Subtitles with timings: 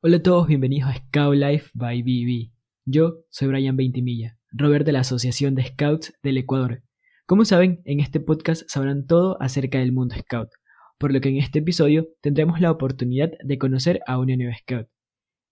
[0.00, 2.52] Hola a todos, bienvenidos a Scout Life by BB.
[2.84, 6.84] Yo soy Brian Veintimilla, Robert de la Asociación de Scouts del Ecuador.
[7.26, 10.50] Como saben, en este podcast sabrán todo acerca del mundo Scout,
[10.98, 14.86] por lo que en este episodio tendremos la oportunidad de conocer a una nueva Scout.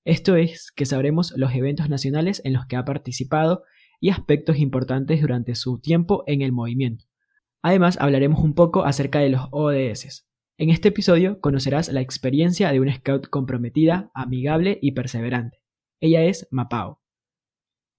[0.04, 3.64] Esto es que sabremos los eventos nacionales en los que ha participado
[3.98, 7.04] y aspectos importantes durante su tiempo en el movimiento.
[7.62, 10.25] Además, hablaremos un poco acerca de los ODS,
[10.58, 15.58] en este episodio conocerás la experiencia de una scout comprometida, amigable y perseverante.
[16.00, 17.02] Ella es Mapao.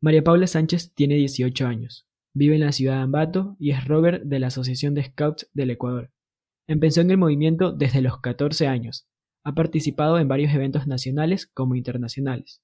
[0.01, 4.23] María Paula Sánchez tiene 18 años, vive en la ciudad de Ambato y es Robert
[4.23, 6.11] de la Asociación de Scouts del Ecuador.
[6.67, 9.07] Empezó en el movimiento desde los 14 años.
[9.43, 12.63] Ha participado en varios eventos nacionales como internacionales,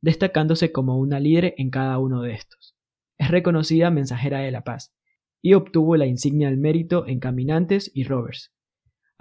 [0.00, 2.76] destacándose como una líder en cada uno de estos.
[3.18, 4.94] Es reconocida mensajera de la paz
[5.42, 8.52] y obtuvo la insignia del mérito en Caminantes y Rovers,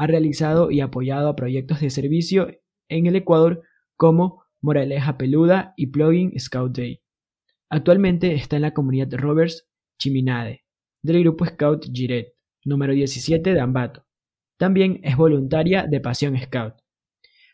[0.01, 2.47] ha realizado y apoyado a proyectos de servicio
[2.89, 3.61] en el Ecuador
[3.95, 7.03] como Moraleja Peluda y Plugin Scout Day.
[7.69, 10.65] Actualmente está en la comunidad Rovers Chiminade
[11.03, 12.33] del grupo Scout Giret,
[12.65, 14.03] número 17 de Ambato.
[14.57, 16.73] También es voluntaria de Pasión Scout.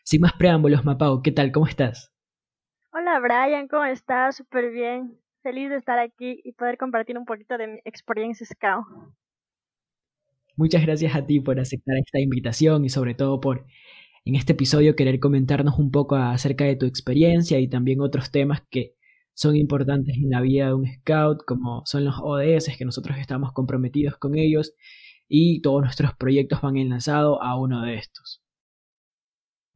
[0.02, 1.52] Sin más preámbulos, Mapao, ¿qué tal?
[1.52, 2.14] ¿Cómo estás?
[2.94, 4.36] Hola Brian, ¿cómo estás?
[4.36, 5.20] Súper bien.
[5.42, 8.86] Feliz de estar aquí y poder compartir un poquito de mi experiencia Scout.
[10.58, 13.64] Muchas gracias a ti por aceptar esta invitación y sobre todo por
[14.24, 18.62] en este episodio querer comentarnos un poco acerca de tu experiencia y también otros temas
[18.68, 18.96] que
[19.34, 23.52] son importantes en la vida de un scout, como son los ODS, que nosotros estamos
[23.52, 24.74] comprometidos con ellos
[25.28, 28.42] y todos nuestros proyectos van enlazados a uno de estos.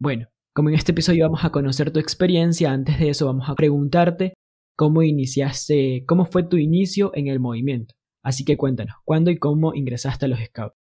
[0.01, 3.55] Bueno, como en este episodio vamos a conocer tu experiencia, antes de eso vamos a
[3.55, 4.35] preguntarte
[4.77, 7.95] cómo iniciaste, cómo fue tu inicio en el movimiento.
[8.23, 10.77] Así que cuéntanos, ¿cuándo y cómo ingresaste a los Scouts?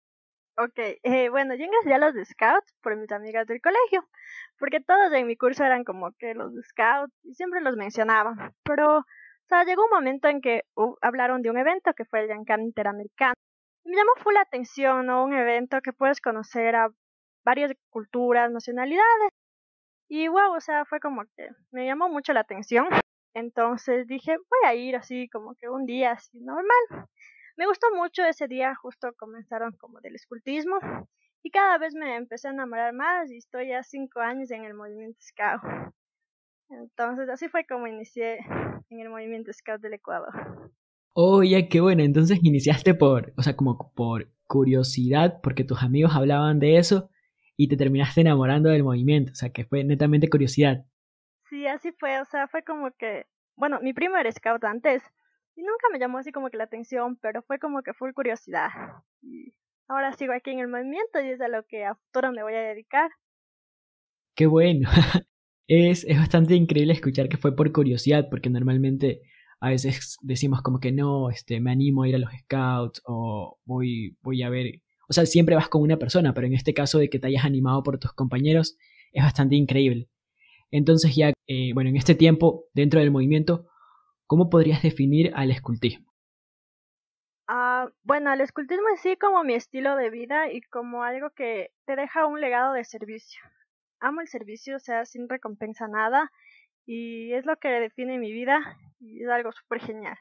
[0.60, 4.08] Ok, eh, bueno, yo ingresé a los Scouts por mis amigas del colegio,
[4.58, 8.52] porque todos en mi curso eran como que los Scouts y siempre los mencionaban.
[8.64, 9.04] Pero, o
[9.48, 10.62] sea, llegó un momento en que
[11.00, 13.34] hablaron de un evento que fue el Yankam Interamericano.
[13.84, 15.24] me llamó full la atención, ¿no?
[15.24, 16.88] Un evento que puedes conocer a
[17.44, 19.30] varias culturas, nacionalidades.
[20.08, 22.88] Y wow, o sea, fue como que me llamó mucho la atención.
[23.38, 27.06] Entonces dije, voy a ir así como que un día así normal.
[27.56, 30.76] Me gustó mucho ese día, justo comenzaron como del escultismo
[31.42, 34.74] y cada vez me empecé a enamorar más y estoy ya cinco años en el
[34.74, 35.60] movimiento Scout.
[36.70, 38.38] Entonces así fue como inicié
[38.90, 40.32] en el movimiento Scout del Ecuador.
[41.14, 46.12] Oh, ya qué bueno, entonces iniciaste por, o sea, como por curiosidad, porque tus amigos
[46.14, 47.10] hablaban de eso
[47.56, 50.84] y te terminaste enamorando del movimiento, o sea, que fue netamente curiosidad.
[51.48, 53.26] Sí, así fue, o sea, fue como que,
[53.56, 55.02] bueno, mi primo era scout antes,
[55.58, 58.68] y nunca me llamó así como que la atención, pero fue como que full curiosidad.
[59.22, 59.54] Y
[59.88, 62.54] ahora sigo aquí en el movimiento y es a lo que a futuro me voy
[62.54, 63.10] a dedicar.
[64.36, 64.88] Qué bueno.
[65.66, 69.22] es, es bastante increíble escuchar que fue por curiosidad, porque normalmente
[69.58, 73.58] a veces decimos como que no, este, me animo a ir a los scouts o
[73.64, 74.80] voy, voy a ver.
[75.08, 77.44] O sea, siempre vas con una persona, pero en este caso de que te hayas
[77.44, 78.76] animado por tus compañeros,
[79.12, 80.08] es bastante increíble.
[80.70, 83.66] Entonces ya, eh, bueno, en este tiempo, dentro del movimiento,
[84.28, 86.12] ¿Cómo podrías definir al escultismo?
[87.48, 91.70] Ah, bueno, el escultismo es sí como mi estilo de vida y como algo que
[91.86, 93.40] te deja un legado de servicio.
[94.00, 96.30] Amo el servicio, o sea, sin recompensa nada,
[96.84, 100.18] y es lo que define mi vida y es algo súper genial.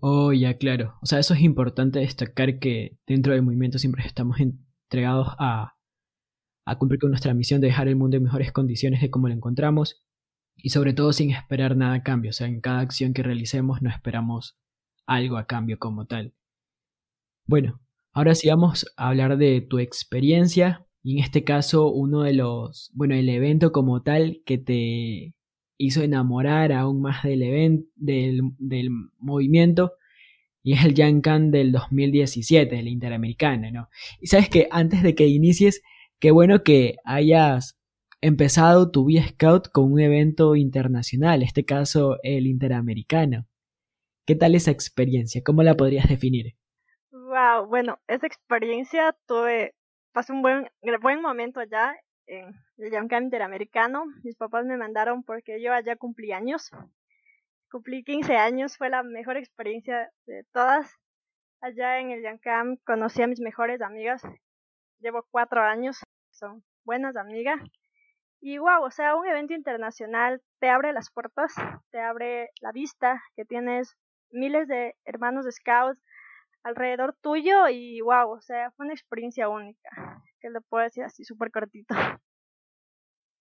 [0.00, 0.94] Oh, ya, claro.
[1.02, 5.74] O sea, eso es importante destacar que dentro del movimiento siempre estamos entregados a,
[6.64, 9.34] a cumplir con nuestra misión de dejar el mundo en mejores condiciones de como lo
[9.34, 10.02] encontramos
[10.56, 13.82] y sobre todo sin esperar nada a cambio, o sea, en cada acción que realicemos
[13.82, 14.56] no esperamos
[15.06, 16.34] algo a cambio como tal.
[17.46, 17.80] Bueno,
[18.12, 22.90] ahora sí vamos a hablar de tu experiencia y en este caso uno de los,
[22.94, 25.34] bueno, el evento como tal que te
[25.78, 29.94] hizo enamorar aún más del evento, del, del movimiento
[30.62, 33.88] y es el Yankan del 2017, el Interamericano, ¿no?
[34.20, 35.82] Y sabes que antes de que inicies,
[36.22, 37.76] qué bueno que hayas
[38.20, 43.48] empezado tu vida scout con un evento internacional, este caso el Interamericano.
[44.24, 45.42] ¿Qué tal esa experiencia?
[45.44, 46.54] ¿Cómo la podrías definir?
[47.10, 49.74] Wow, bueno, esa experiencia tuve,
[50.12, 50.68] pasé un buen,
[51.00, 51.92] buen momento allá
[52.26, 54.04] en el Camp Interamericano.
[54.22, 56.70] Mis papás me mandaron porque yo allá cumplí años.
[57.68, 60.88] Cumplí 15 años, fue la mejor experiencia de todas.
[61.60, 64.22] Allá en el Camp conocí a mis mejores amigas.
[65.00, 66.00] Llevo cuatro años,
[66.32, 67.60] son buenas amigas.
[68.40, 71.54] Y wow, o sea, un evento internacional te abre las puertas,
[71.90, 73.96] te abre la vista, que tienes
[74.30, 76.02] miles de hermanos de scouts
[76.64, 81.24] alrededor tuyo y wow, o sea, fue una experiencia única, que le puedo decir así
[81.24, 81.94] súper cortito.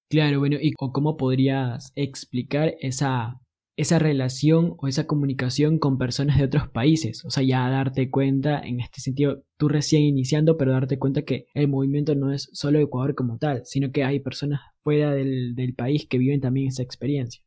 [0.10, 3.40] Claro, bueno, ¿y cómo podrías explicar esa,
[3.82, 7.26] esa relación o esa comunicación con personas de otros países?
[7.26, 11.48] O sea, ya darte cuenta, en este sentido, tú recién iniciando, pero darte cuenta que
[11.56, 15.74] el movimiento no es solo Ecuador como tal, sino que hay personas fuera del, del
[15.74, 17.44] país que viven también esa experiencia.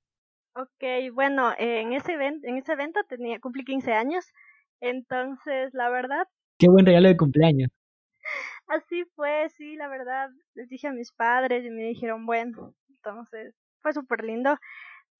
[0.56, 4.24] Ok, bueno, en ese evento, en ese evento tenía, cumplí 15 años,
[4.80, 6.26] entonces la verdad...
[6.58, 7.70] Qué buen regalo de cumpleaños.
[8.66, 13.54] Así fue, sí, la verdad, les dije a mis padres y me dijeron, bueno, entonces
[13.82, 14.56] fue súper lindo.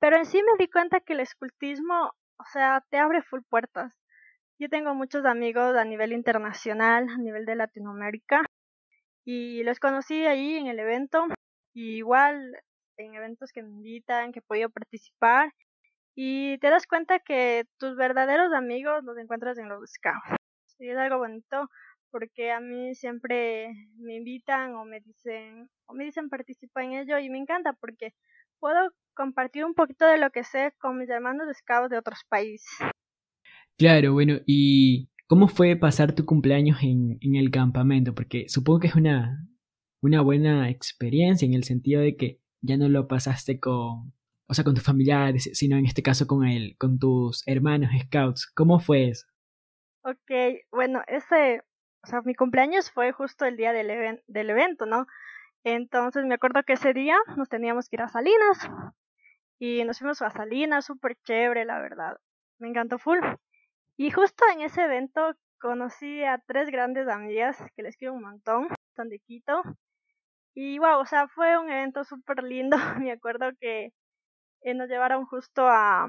[0.01, 3.93] Pero en sí me di cuenta que el escultismo, o sea, te abre full puertas.
[4.59, 8.43] Yo tengo muchos amigos a nivel internacional, a nivel de Latinoamérica,
[9.25, 11.27] y los conocí ahí en el evento,
[11.75, 12.57] y igual
[12.99, 15.53] en eventos que me invitan, que he podido participar,
[16.15, 20.37] y te das cuenta que tus verdaderos amigos los encuentras en los scouts.
[20.79, 21.69] Y es algo bonito
[22.11, 27.19] porque a mí siempre me invitan o me dicen o me dicen participa en ello
[27.19, 28.15] y me encanta porque
[28.65, 32.21] puedo compartir un poquito de lo que sé con mis hermanos de scouts de otros
[32.31, 32.67] países.
[33.77, 38.15] Claro, bueno, ¿y cómo fue pasar tu cumpleaños en, en el campamento?
[38.15, 39.47] Porque supongo que es una,
[40.01, 44.15] una buena experiencia en el sentido de que ya no lo pasaste con,
[44.47, 48.51] o sea, con tus familiares, sino en este caso con él, con tus hermanos scouts.
[48.55, 49.27] ¿Cómo fue eso?
[50.05, 50.31] Ok,
[50.73, 51.61] bueno, ese
[52.05, 55.07] o sea, mi cumpleaños fue justo el día del, del evento, ¿no?
[55.65, 58.69] Entonces me acuerdo que ese día nos teníamos que ir a Salinas
[59.59, 62.19] y nos fuimos a Salinas, súper chévere, la verdad.
[62.59, 63.19] Me encantó full.
[63.97, 68.69] Y justo en ese evento conocí a tres grandes amigas que les quiero un montón,
[68.95, 69.63] son de Quito.
[70.55, 72.77] Y wow, o sea, fue un evento súper lindo.
[73.09, 73.93] me acuerdo que
[74.63, 76.09] eh, nos llevaron justo a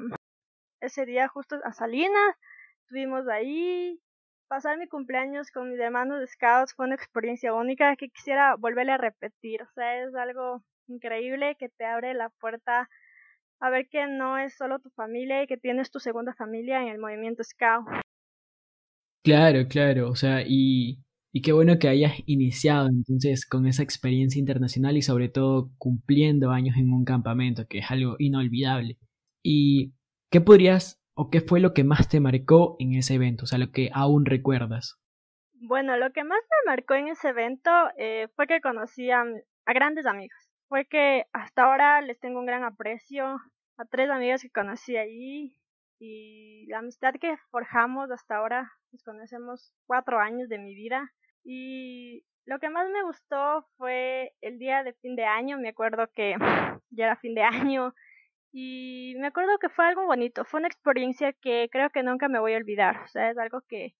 [0.81, 2.35] ese día, justo a Salinas.
[2.81, 3.99] Estuvimos ahí,
[4.47, 8.93] pasar mi cumpleaños con mis hermanos de Scouts fue una experiencia única que quisiera volverle
[8.93, 9.61] a repetir.
[9.63, 12.89] O sea, es algo increíble que te abre la puerta
[13.59, 16.89] a ver que no es solo tu familia y que tienes tu segunda familia en
[16.89, 17.85] el movimiento Scout.
[19.23, 20.99] Claro, claro, o sea, y,
[21.33, 26.51] y qué bueno que hayas iniciado entonces con esa experiencia internacional y sobre todo cumpliendo
[26.51, 28.99] años en un campamento, que es algo inolvidable.
[29.43, 29.93] ¿Y
[30.29, 33.45] qué podrías ¿O qué fue lo que más te marcó en ese evento?
[33.45, 34.99] O sea, lo que aún recuerdas.
[35.53, 39.23] Bueno, lo que más me marcó en ese evento eh, fue que conocí a,
[39.65, 40.37] grandes amigos.
[40.67, 43.39] Fue que hasta ahora les tengo un gran aprecio
[43.77, 45.57] a tres amigas que conocí allí
[45.99, 51.13] y la amistad que forjamos hasta ahora, nos conocemos cuatro años de mi vida
[51.43, 56.09] y lo que más me gustó fue el día de fin de año, me acuerdo
[56.13, 56.35] que
[56.89, 57.93] ya era fin de año,
[58.57, 62.39] y me acuerdo que fue algo bonito, fue una experiencia que creo que nunca me
[62.39, 63.95] voy a olvidar, o sea, es algo que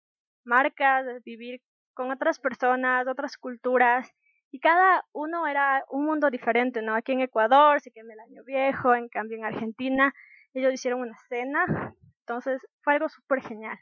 [0.46, 1.60] marca vivir
[1.94, 4.10] con otras personas, otras culturas,
[4.52, 6.96] y cada uno era un mundo diferente, ¿no?
[6.96, 10.14] Aquí en Ecuador se quemó el año viejo, en cambio en Argentina
[10.54, 13.78] ellos hicieron una cena, entonces fue algo súper genial.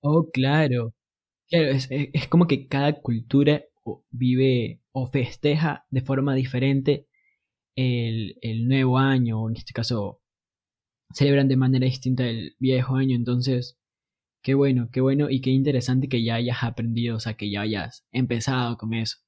[0.00, 0.94] Oh, claro.
[1.50, 3.64] Claro, es, es como que cada cultura
[4.10, 7.06] vive o festeja de forma diferente
[7.76, 10.20] el, el nuevo año, o en este caso
[11.12, 13.78] celebran de manera distinta el viejo año, entonces
[14.42, 17.62] qué bueno, qué bueno y qué interesante que ya hayas aprendido, o sea, que ya
[17.62, 19.18] hayas empezado con eso.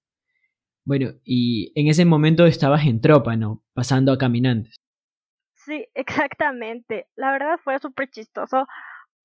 [0.84, 3.64] Bueno, y en ese momento estabas en tropa, ¿no?
[3.72, 4.76] Pasando a caminantes.
[5.54, 7.06] Sí, exactamente.
[7.16, 8.66] La verdad fue súper chistoso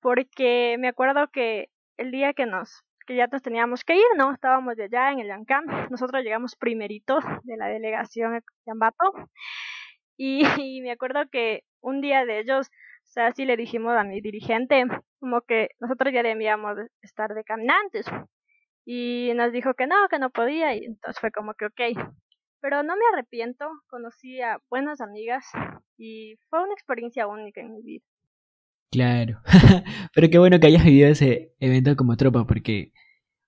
[0.00, 4.32] porque me acuerdo que el día que nos que ya nos teníamos que ir, ¿no?
[4.32, 5.64] Estábamos de allá en el Yancam.
[5.90, 9.04] Nosotros llegamos primeritos de la delegación de Yambato.
[10.16, 14.04] Y, y, me acuerdo que un día de ellos, o sea, sí le dijimos a
[14.04, 14.84] mi dirigente,
[15.18, 18.06] como que nosotros ya debíamos estar de caminantes.
[18.86, 20.76] Y nos dijo que no, que no podía.
[20.76, 21.80] Y entonces fue como que ok.
[22.60, 25.44] Pero no me arrepiento, conocí a buenas amigas
[25.98, 28.04] y fue una experiencia única en mi vida.
[28.90, 29.40] Claro,
[30.14, 32.92] pero qué bueno que hayas vivido ese evento como tropa, porque,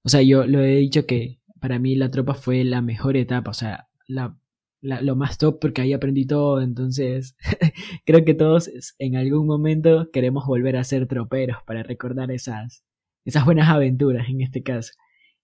[0.04, 3.50] o sea, yo lo he dicho que para mí la tropa fue la mejor etapa,
[3.50, 4.36] o sea, la,
[4.82, 7.36] lo más top porque ahí aprendí todo, entonces
[8.06, 12.84] creo que todos en algún momento queremos volver a ser troperos para recordar esas,
[13.24, 14.92] esas buenas aventuras en este caso.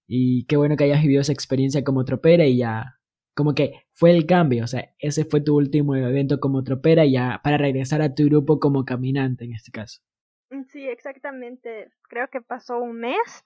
[0.07, 2.97] Y qué bueno que hayas vivido esa experiencia como tropera y ya
[3.35, 7.41] como que fue el cambio, o sea, ese fue tu último evento como tropera ya
[7.43, 10.01] para regresar a tu grupo como caminante en este caso.
[10.51, 11.91] Mm, sí, exactamente.
[12.09, 13.45] Creo que pasó un mes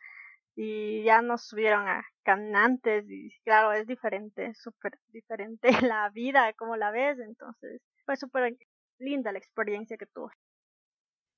[0.55, 6.77] y ya nos subieron a caminantes y claro, es diferente, súper diferente la vida, como
[6.77, 8.55] la ves, entonces fue súper
[8.99, 10.33] linda la experiencia que tuve.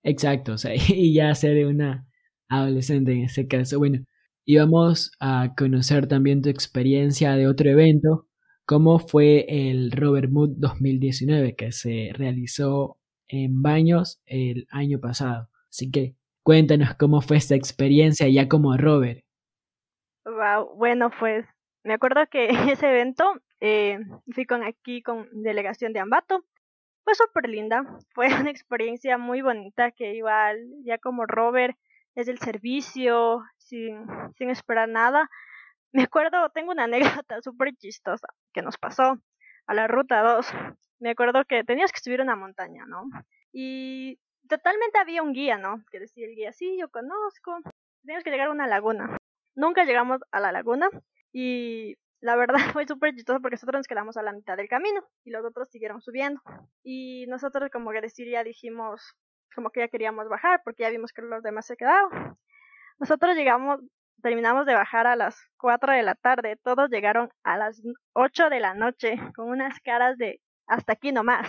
[0.02, 2.04] Exacto, o sea, y ya ser una
[2.48, 3.78] adolescente en este caso.
[3.78, 4.00] Bueno,
[4.44, 8.26] íbamos a conocer también tu experiencia de otro evento
[8.66, 15.48] cómo fue el Robert Mood 2019 que se realizó en Baños el año pasado.
[15.68, 19.24] Así que cuéntanos cómo fue esta experiencia ya como Robert.
[20.24, 21.44] Wow, bueno, pues
[21.82, 23.24] me acuerdo que ese evento
[23.60, 23.98] eh,
[24.32, 26.44] fui con aquí con delegación de Ambato.
[27.04, 31.76] Fue súper linda, fue una experiencia muy bonita que igual ya como Robert
[32.14, 34.06] es el servicio, sin,
[34.38, 35.28] sin esperar nada.
[35.94, 39.16] Me acuerdo, tengo una anécdota súper chistosa que nos pasó
[39.66, 40.46] a la ruta 2.
[40.98, 43.04] Me acuerdo que tenías que subir una montaña, ¿no?
[43.52, 45.84] Y totalmente había un guía, ¿no?
[45.92, 47.60] Que decía el guía, sí, yo conozco.
[48.02, 49.16] Teníamos que llegar a una laguna.
[49.54, 50.90] Nunca llegamos a la laguna
[51.32, 55.00] y la verdad fue súper chistoso porque nosotros nos quedamos a la mitad del camino
[55.22, 56.40] y los otros siguieron subiendo.
[56.82, 59.14] Y nosotros como que decir ya dijimos
[59.54, 62.36] como que ya queríamos bajar porque ya vimos que los demás se quedaban.
[62.98, 63.80] Nosotros llegamos,
[64.24, 67.82] terminamos de bajar a las 4 de la tarde, todos llegaron a las
[68.14, 71.46] 8 de la noche con unas caras de hasta aquí nomás.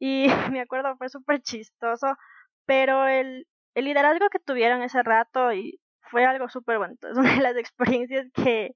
[0.00, 2.16] Y me acuerdo fue súper chistoso,
[2.64, 7.08] pero el, el liderazgo que tuvieron ese rato y fue algo súper bonito.
[7.08, 8.70] Es una de las experiencias que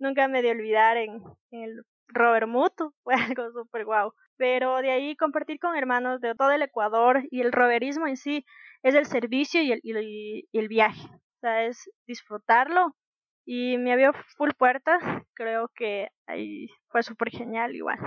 [0.00, 1.22] nunca me de olvidar en,
[1.52, 2.92] el Robert Mutu.
[3.04, 4.12] Fue algo súper guau.
[4.36, 8.44] Pero de ahí compartir con hermanos de todo el Ecuador y el roverismo en sí
[8.82, 11.08] es el servicio y el, y el viaje.
[11.42, 12.96] Sea, es disfrutarlo.
[13.44, 15.02] Y me abrió full puertas.
[15.34, 17.98] Creo que ahí fue súper genial igual.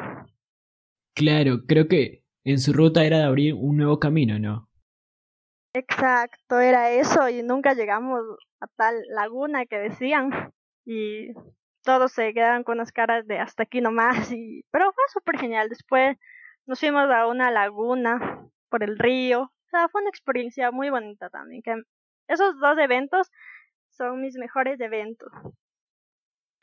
[1.13, 4.69] Claro, creo que en su ruta era de abrir un nuevo camino, ¿no?
[5.73, 8.21] Exacto, era eso y nunca llegamos
[8.61, 10.53] a tal laguna que decían
[10.85, 11.33] y
[11.83, 15.67] todos se quedaban con unas caras de hasta aquí nomás y pero fue súper genial.
[15.67, 16.17] Después
[16.65, 21.29] nos fuimos a una laguna por el río, o sea, fue una experiencia muy bonita
[21.29, 21.61] también.
[21.61, 21.75] Que
[22.27, 23.27] esos dos eventos
[23.89, 25.29] son mis mejores eventos.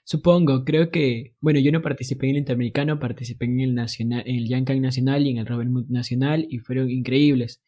[0.05, 4.37] Supongo, creo que, bueno, yo no participé en el Interamericano, participé en el Nacional, en
[4.37, 7.63] el Yankan Nacional y en el Robert Mood Nacional y fueron increíbles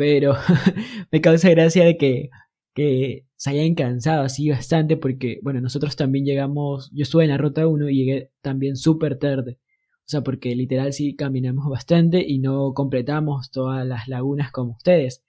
[0.00, 0.32] pero
[1.12, 2.30] me causa gracia de que,
[2.74, 7.36] que se hayan cansado así bastante porque, bueno, nosotros también llegamos, yo estuve en la
[7.36, 9.58] ruta 1 y llegué también súper tarde.
[9.98, 15.22] O sea, porque literal sí caminamos bastante y no completamos todas las lagunas como ustedes.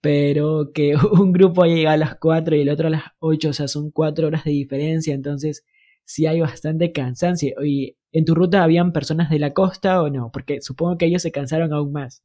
[0.00, 3.50] Pero que un grupo haya llegado a las 4 y el otro a las 8,
[3.50, 5.64] o sea, son 4 horas de diferencia, entonces
[6.04, 7.54] sí hay bastante cansancio.
[7.64, 10.30] ¿Y en tu ruta habían personas de la costa o no?
[10.32, 12.22] Porque supongo que ellos se cansaron aún más.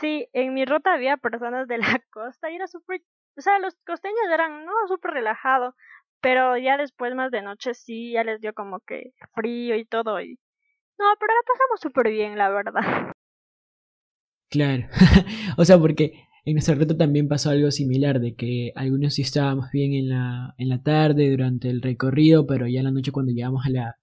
[0.00, 3.02] Sí, en mi ruta había personas de la costa y era súper,
[3.36, 5.74] o sea, los costeños eran, no, súper relajados,
[6.20, 10.20] pero ya después más de noche sí, ya les dio como que frío y todo
[10.20, 10.38] y...
[10.98, 13.12] No, pero la pasamos súper bien, la verdad.
[14.50, 14.86] Claro,
[15.56, 19.70] o sea, porque en nuestra ruta también pasó algo similar, de que algunos sí estábamos
[19.72, 23.32] bien en la, en la tarde durante el recorrido, pero ya en la noche cuando
[23.32, 23.96] llegamos a la,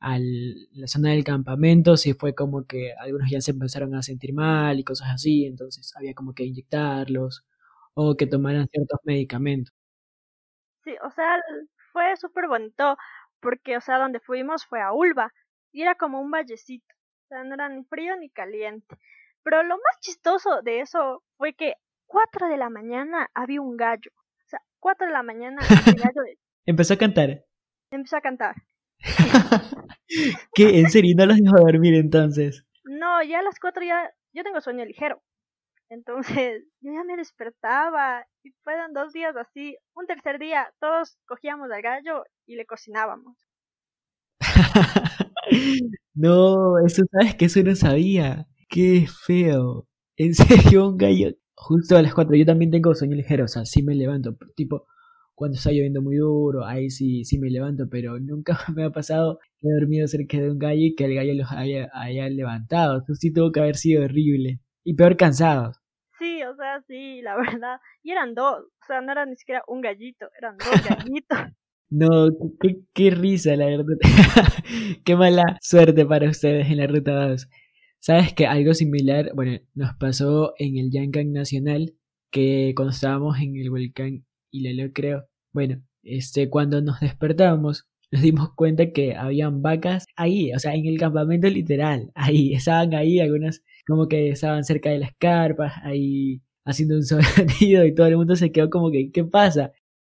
[0.00, 4.78] la zona del campamento, sí fue como que algunos ya se empezaron a sentir mal
[4.78, 7.44] y cosas así, entonces había como que inyectarlos
[7.94, 9.74] o que tomaran ciertos medicamentos.
[10.84, 11.36] Sí, o sea,
[11.92, 12.96] fue súper bonito
[13.40, 15.32] porque, o sea, donde fuimos fue a Ulva
[15.72, 16.94] y era como un vallecito,
[17.24, 18.96] o sea, no era ni frío ni caliente.
[19.42, 21.74] Pero lo más chistoso de eso fue que
[22.06, 26.22] cuatro de la mañana había un gallo, o sea, cuatro de la mañana el gallo
[26.66, 27.44] empezó a cantar.
[27.90, 28.56] Empezó a cantar.
[30.54, 30.80] ¿Qué?
[30.80, 31.14] ¿En serio?
[31.16, 32.64] ¿No los dejó dormir entonces?
[32.84, 35.22] No, ya a las cuatro ya, yo tengo sueño ligero.
[35.90, 39.76] Entonces, yo ya me despertaba y fueron dos días así.
[39.94, 43.36] Un tercer día, todos cogíamos al gallo y le cocinábamos.
[46.14, 48.46] no, eso sabes que eso no sabía.
[48.68, 49.86] Qué feo.
[50.16, 51.30] En serio, un gallo.
[51.54, 54.86] Justo a las cuatro, yo también tengo sueño ligero, o sea, sí me levanto, tipo,
[55.34, 59.38] cuando está lloviendo muy duro, ahí sí, sí me levanto, pero nunca me ha pasado
[59.58, 62.98] que he dormido cerca de un gallo y que el gallo los haya, haya levantado.
[62.98, 64.60] Eso sí tuvo que haber sido horrible.
[64.84, 65.76] Y peor cansados.
[66.18, 67.78] Sí, o sea, sí, la verdad.
[68.02, 71.38] Y eran dos, o sea, no era ni siquiera un gallito, eran dos gallitos.
[71.90, 72.28] No,
[72.60, 73.96] qué, qué risa, la verdad.
[75.06, 77.48] qué mala suerte para ustedes en la ruta 2.
[78.00, 81.94] Sabes que algo similar, bueno, nos pasó en el Yankan Nacional,
[82.30, 85.26] que cuando estábamos en el volcán y lo creo.
[85.52, 90.86] Bueno, este, cuando nos despertamos, nos dimos cuenta que habían vacas ahí, o sea, en
[90.86, 96.40] el campamento literal, ahí, estaban ahí, algunas como que estaban cerca de las carpas, ahí
[96.64, 99.72] haciendo un sonido y todo el mundo se quedó como que, ¿qué pasa?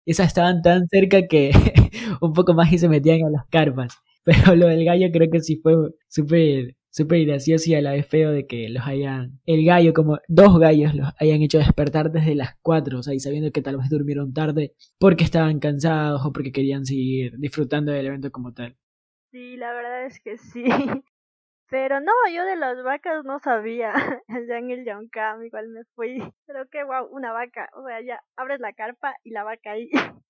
[0.06, 1.52] Esas estaban tan cerca que
[2.22, 3.94] un poco más y se metían a las carpas.
[4.24, 5.74] Pero lo del gallo creo que sí fue
[6.10, 10.20] súper súper gracioso y a la vez feo de que los hayan, el gallo, como
[10.28, 13.78] dos gallos los hayan hecho despertar desde las cuatro, o sea, y sabiendo que tal
[13.78, 18.78] vez durmieron tarde porque estaban cansados o porque querían seguir disfrutando del evento como tal.
[19.32, 20.66] Sí, la verdad es que sí.
[21.72, 23.94] Pero no, yo de las vacas no sabía.
[24.28, 26.22] Allá en el Yoncam igual me fui.
[26.46, 27.70] Pero que wow, una vaca.
[27.76, 29.90] O sea, ya abres la carpa y la vaca ahí.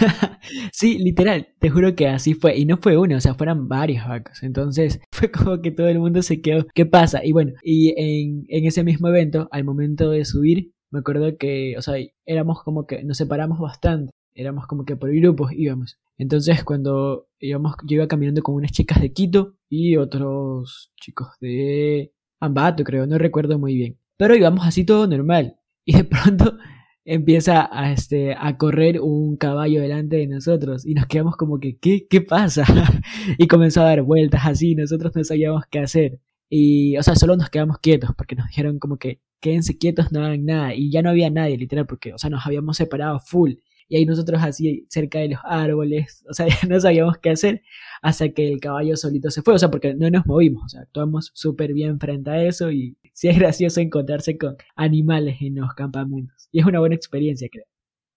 [0.72, 2.56] sí, literal, te juro que así fue.
[2.56, 4.42] Y no fue una, o sea, fueron varias vacas.
[4.42, 6.66] Entonces fue como que todo el mundo se quedó.
[6.74, 7.24] ¿Qué pasa?
[7.24, 11.74] Y bueno, y en, en ese mismo evento, al momento de subir, me acuerdo que,
[11.76, 14.12] o sea, éramos como que nos separamos bastante.
[14.34, 15.98] Éramos como que por grupos íbamos.
[16.18, 22.12] Entonces cuando íbamos, yo iba caminando con unas chicas de Quito y otros chicos de
[22.40, 23.98] Ambato, creo, no recuerdo muy bien.
[24.16, 25.56] Pero íbamos así todo normal.
[25.84, 26.58] Y de pronto
[27.06, 31.78] empieza a, este, a correr un caballo delante de nosotros y nos quedamos como que,
[31.78, 32.64] ¿qué, qué pasa?
[33.38, 36.20] y comenzó a dar vueltas así, nosotros no sabíamos qué hacer.
[36.50, 40.24] Y, o sea, solo nos quedamos quietos porque nos dijeron como que quédense quietos, no
[40.24, 40.74] hagan nada.
[40.74, 43.54] Y ya no había nadie, literal, porque, o sea, nos habíamos separado full.
[43.88, 47.62] Y ahí nosotros así cerca de los árboles, o sea, ya no sabíamos qué hacer
[48.02, 50.80] hasta que el caballo solito se fue, o sea, porque no nos movimos, o sea,
[50.82, 55.74] actuamos súper bien frente a eso y sí es gracioso encontrarse con animales en los
[55.74, 56.48] campamentos.
[56.52, 57.66] Y es una buena experiencia, creo.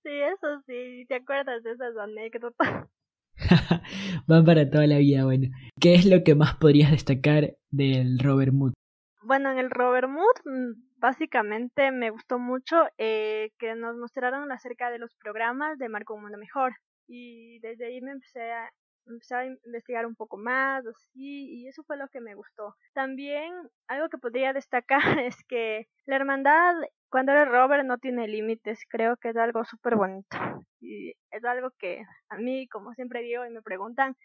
[0.04, 2.88] Sí, eso sí, ¿te acuerdas de esas anécdotas?
[4.28, 5.50] Van para toda la vida, bueno.
[5.80, 8.74] ¿Qué es lo que más podrías destacar del Robert Mood?
[9.22, 14.90] Bueno, en el Robert Mood, mm, básicamente me gustó mucho eh, que nos mostraron acerca
[14.90, 16.74] de los programas de Marco Un Mundo Mejor.
[17.08, 18.72] Y desde ahí me empecé a,
[19.08, 22.76] empecé a investigar un poco más, así, y eso fue lo que me gustó.
[22.94, 23.54] También
[23.88, 26.76] algo que podría destacar es que la hermandad,
[27.10, 30.38] cuando eres Robert, no tiene límites, creo que es algo súper bonito.
[30.80, 34.16] Y es algo que a mí, como siempre digo, y me preguntan,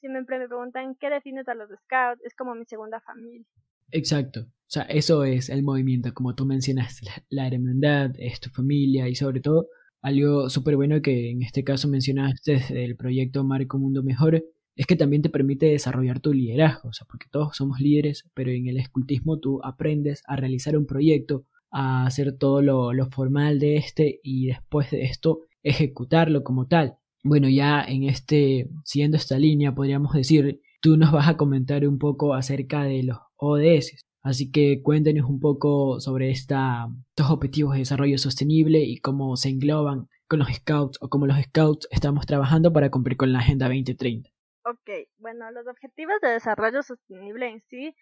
[0.00, 2.24] siempre me preguntan, ¿qué defines a los Scouts?
[2.24, 3.44] Es como mi segunda familia.
[3.92, 4.40] Exacto.
[4.42, 9.16] O sea, eso es el movimiento, como tú mencionaste, la, hermandad, es tu familia y
[9.16, 9.66] sobre todo
[10.00, 14.44] algo súper bueno que en este caso mencionaste del proyecto Marco Mundo Mejor
[14.76, 18.50] es que también te permite desarrollar tu liderazgo, o sea, porque todos somos líderes, pero
[18.50, 23.58] en el escultismo tú aprendes a realizar un proyecto, a hacer todo lo, lo formal
[23.58, 26.96] de este y después de esto ejecutarlo como tal.
[27.22, 31.98] Bueno, ya en este, siguiendo esta línea, podríamos decir, tú nos vas a comentar un
[31.98, 34.04] poco acerca de los ODS.
[34.22, 39.48] Así que cuéntenos un poco sobre esta, estos objetivos de desarrollo sostenible y cómo se
[39.48, 43.66] engloban con los Scouts o cómo los Scouts estamos trabajando para cumplir con la Agenda
[43.66, 44.28] 2030.
[44.66, 47.96] Ok, bueno, los objetivos de desarrollo sostenible en sí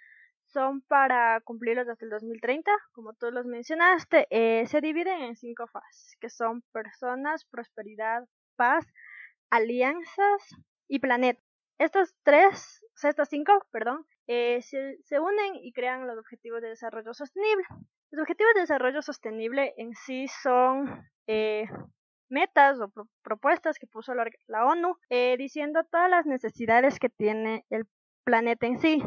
[0.49, 5.67] son para cumplirlos hasta el 2030, como tú los mencionaste, eh, se dividen en cinco
[5.69, 8.25] fases, que son personas, prosperidad,
[8.57, 8.87] paz,
[9.51, 10.57] alianzas
[10.89, 11.41] y planeta.
[11.79, 16.69] Estos tres, o sea, estos cinco, perdón, eh, se, unen y crean los Objetivos de
[16.69, 17.65] Desarrollo Sostenible.
[18.11, 21.65] Los Objetivos de Desarrollo Sostenible en sí son eh,
[22.29, 27.65] metas o pro propuestas que puso la, ONU eh, diciendo todas las necesidades que tiene
[27.71, 27.87] el
[28.25, 29.03] planeta en sí.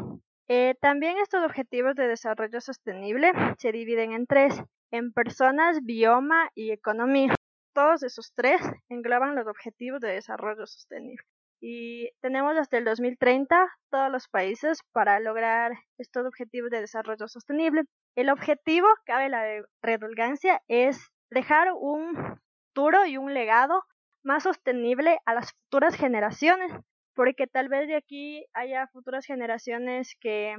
[0.82, 7.34] También estos Objetivos de Desarrollo Sostenible se dividen en tres, en personas, bioma y economía.
[7.72, 11.24] Todos esos tres engloban los Objetivos de Desarrollo Sostenible
[11.64, 17.84] y tenemos hasta el 2030 todos los países para lograr estos objetivos de desarrollo sostenible.
[18.16, 19.44] El objetivo, cabe la
[19.80, 20.98] redundancia, es
[21.30, 23.84] dejar un futuro y un legado
[24.24, 26.72] más sostenible a las futuras generaciones,
[27.14, 30.56] porque tal vez de aquí haya futuras generaciones que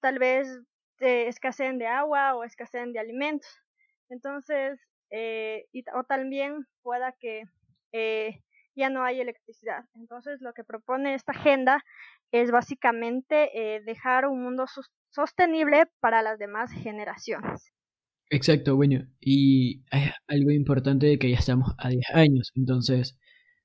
[0.00, 0.48] tal vez
[1.00, 3.50] eh, escaseen de agua o escaseen de alimentos.
[4.08, 7.42] Entonces, eh, y, o también pueda que
[7.92, 8.40] eh,
[8.74, 9.84] ya no hay electricidad.
[9.94, 11.82] Entonces lo que propone esta agenda
[12.32, 14.66] es básicamente eh, dejar un mundo
[15.10, 17.72] sostenible para las demás generaciones.
[18.32, 23.18] Exacto, bueno, y hay algo importante de que ya estamos a 10 años, entonces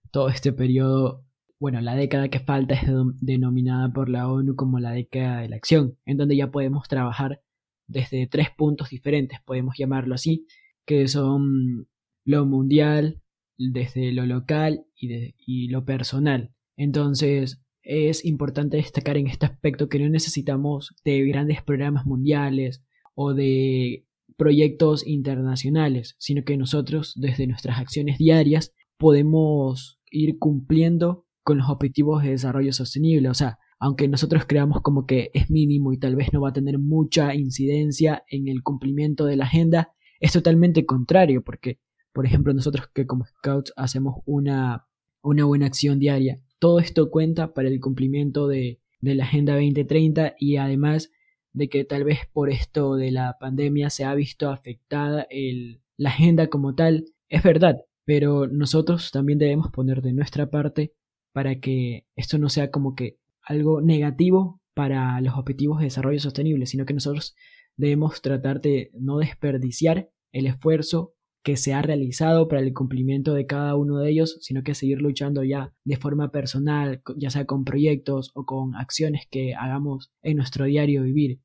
[0.09, 1.23] todo este periodo,
[1.59, 2.81] bueno, la década que falta es
[3.21, 7.43] denominada por la ONU como la década de la acción, en donde ya podemos trabajar
[7.87, 10.47] desde tres puntos diferentes, podemos llamarlo así,
[10.83, 11.87] que son
[12.25, 13.21] lo mundial,
[13.57, 16.53] desde lo local y, lo personal.
[16.77, 23.33] Entonces, es importante destacar en este aspecto que no necesitamos de grandes programas mundiales o
[23.33, 24.05] de
[24.37, 32.23] proyectos internacionales, sino que nosotros desde nuestras acciones diarias podemos ir cumpliendo con los objetivos
[32.23, 33.29] de desarrollo sostenible.
[33.29, 36.53] O sea, aunque nosotros creamos como que es mínimo y tal vez no va a
[36.53, 41.79] tener mucha incidencia en el cumplimiento de la agenda, es totalmente contrario, porque
[42.15, 44.87] por ejemplo, nosotros que como scouts hacemos una,
[45.21, 46.39] una buena acción diaria.
[46.59, 51.11] Todo esto cuenta para el cumplimiento de, de la Agenda 2030 y además
[51.51, 56.11] de que tal vez por esto de la pandemia se ha visto afectada el, la
[56.11, 57.03] agenda como tal.
[57.27, 60.93] Es verdad, pero nosotros también debemos poner de nuestra parte
[61.33, 66.65] para que esto no sea como que algo negativo para los objetivos de desarrollo sostenible,
[66.65, 67.35] sino que nosotros
[67.75, 71.14] debemos tratar de no desperdiciar el esfuerzo
[71.45, 74.99] que se ha realizado para el cumplimiento de cada uno de ellos, sino que seguir
[74.99, 80.37] luchando ya de forma personal, ya sea con proyectos o con acciones que hagamos en
[80.37, 81.37] nuestro diario vivir.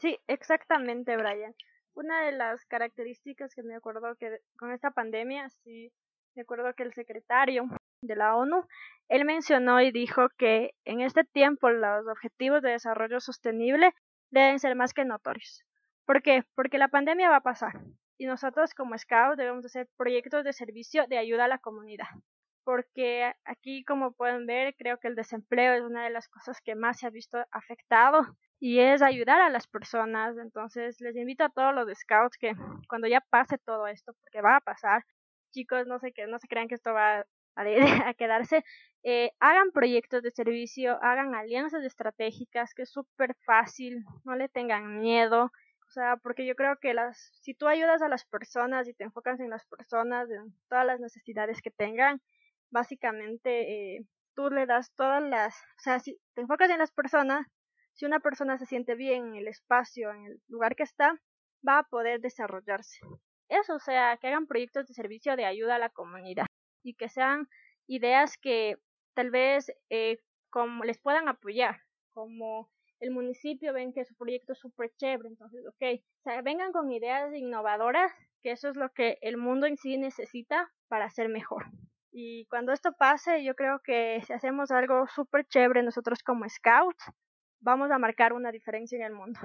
[0.00, 1.54] Sí, exactamente, Brian.
[1.92, 5.92] Una de las características que me acuerdo que con esta pandemia, sí,
[6.34, 7.68] me acuerdo que el secretario
[8.00, 8.64] de la ONU,
[9.10, 13.92] él mencionó y dijo que en este tiempo los objetivos de desarrollo sostenible
[14.30, 15.62] deben ser más que notorios.
[16.06, 16.44] ¿Por qué?
[16.54, 17.74] Porque la pandemia va a pasar
[18.20, 22.08] y nosotros como Scouts debemos hacer proyectos de servicio de ayuda a la comunidad.
[22.64, 26.74] Porque aquí, como pueden ver, creo que el desempleo es una de las cosas que
[26.74, 28.26] más se ha visto afectado
[28.60, 30.36] y es ayudar a las personas.
[30.36, 32.52] Entonces, les invito a todos los Scouts que
[32.90, 35.02] cuando ya pase todo esto, porque va a pasar,
[35.50, 37.24] chicos, no sé que no se crean que esto va a,
[38.10, 38.64] a quedarse,
[39.02, 45.00] eh, hagan proyectos de servicio, hagan alianzas estratégicas, que es súper fácil, no le tengan
[45.00, 45.50] miedo.
[45.90, 49.02] O sea, porque yo creo que las, si tú ayudas a las personas y te
[49.02, 52.22] enfocas en las personas, en todas las necesidades que tengan,
[52.70, 57.44] básicamente eh, tú le das todas las, o sea, si te enfocas en las personas,
[57.92, 61.20] si una persona se siente bien en el espacio, en el lugar que está,
[61.66, 63.00] va a poder desarrollarse.
[63.48, 66.46] Eso, o sea, que hagan proyectos de servicio de ayuda a la comunidad
[66.84, 67.48] y que sean
[67.88, 68.76] ideas que
[69.14, 70.18] tal vez eh,
[70.50, 71.80] como les puedan apoyar,
[72.12, 72.70] como
[73.00, 76.92] el municipio ven que su proyecto es súper chévere, entonces, ok, o sea, vengan con
[76.92, 81.64] ideas innovadoras, que eso es lo que el mundo en sí necesita para ser mejor.
[82.12, 87.04] Y cuando esto pase, yo creo que si hacemos algo súper chévere nosotros como scouts,
[87.60, 89.38] vamos a marcar una diferencia en el mundo.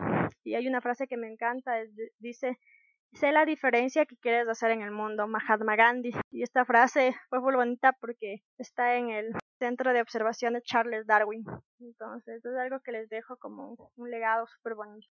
[0.44, 1.76] Y hay una frase que me encanta,
[2.20, 2.58] dice,
[3.14, 6.12] sé la diferencia que quieres hacer en el mundo, Mahatma Gandhi.
[6.32, 11.08] Y esta frase fue muy bonita porque está en el centro de observación de Charles
[11.08, 11.44] Darwin.
[11.80, 15.08] Entonces, es algo que les dejo como un legado súper bonito.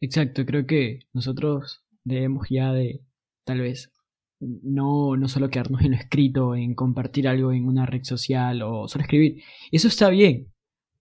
[0.00, 3.00] Exacto, creo que nosotros debemos ya de,
[3.44, 3.92] tal vez,
[4.40, 8.88] no, no solo quedarnos en lo escrito, en compartir algo en una red social o
[8.88, 9.42] solo escribir.
[9.70, 10.52] Eso está bien,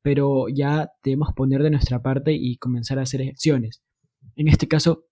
[0.03, 3.81] pero ya debemos poner de nuestra parte y comenzar a hacer acciones.
[4.35, 5.05] En este caso,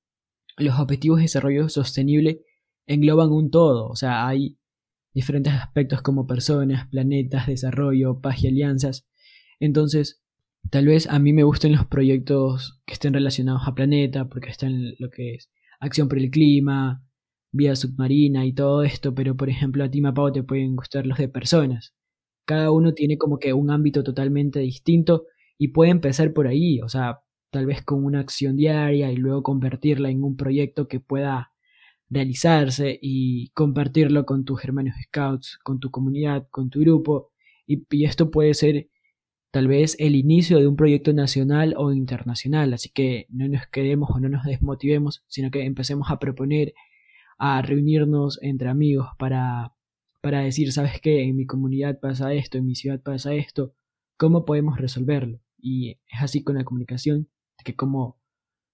[0.58, 2.42] los objetivos de desarrollo sostenible
[2.86, 4.59] engloban un todo, o sea, hay
[5.14, 9.08] diferentes aspectos como personas, planetas, desarrollo, paz y alianzas.
[9.60, 10.24] Entonces,
[10.70, 14.94] tal vez a mí me gusten los proyectos que estén relacionados a planeta, porque están
[15.00, 17.04] lo que es acción por el clima,
[17.52, 21.18] vía submarina y todo esto, pero por ejemplo a ti Mapao te pueden gustar los
[21.18, 21.94] de personas.
[22.46, 25.26] Cada uno tiene como que un ámbito totalmente distinto
[25.58, 27.20] y puede empezar por ahí, o sea,
[27.52, 31.52] tal vez con una acción diaria y luego convertirla en un proyecto que pueda
[32.10, 37.32] realizarse y compartirlo con tus hermanos scouts, con tu comunidad, con tu grupo.
[37.68, 38.90] Y, esto puede ser
[39.52, 42.74] tal vez el inicio de un proyecto nacional o internacional.
[42.74, 46.74] Así que no nos quedemos o no nos desmotivemos, sino que empecemos a proponer,
[47.38, 49.74] a reunirnos entre amigos para,
[50.22, 51.24] para decir, ¿sabes qué?
[51.24, 53.74] En mi comunidad pasa esto, en mi ciudad pasa esto.
[54.18, 55.40] ¿Cómo podemos resolverlo?
[55.58, 57.30] Y es así con la comunicación,
[57.64, 58.20] que cómo,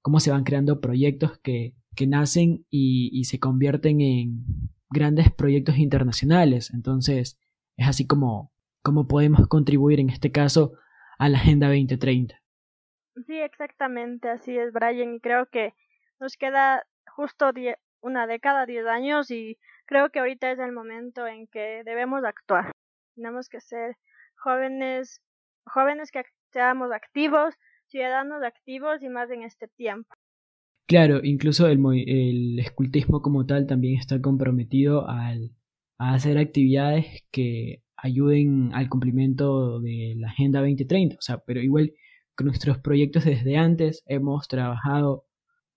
[0.02, 4.46] cómo se van creando proyectos que que nacen y, se convierten en
[4.90, 6.72] grandes proyectos internacionales.
[6.74, 7.40] Entonces,
[7.78, 10.74] es así como, como podemos contribuir en este caso
[11.18, 12.36] a la Agenda 2030.
[13.26, 15.74] Sí, exactamente, así es, Brian, y creo que
[16.20, 17.52] nos queda justo
[18.02, 22.72] una década, diez años, y creo que ahorita es el momento en que debemos actuar.
[23.16, 23.96] Tenemos que ser
[24.36, 25.22] jóvenes,
[25.66, 27.56] jóvenes que seamos activos,
[27.88, 30.14] ciudadanos activos y más en este tiempo.
[30.88, 35.52] Claro, incluso el, escultismo como tal también está comprometido al,
[35.98, 41.16] a hacer actividades que ayuden al cumplimiento de la Agenda 2030.
[41.18, 41.94] O sea, pero igual
[42.36, 45.26] con nuestros proyectos desde antes hemos trabajado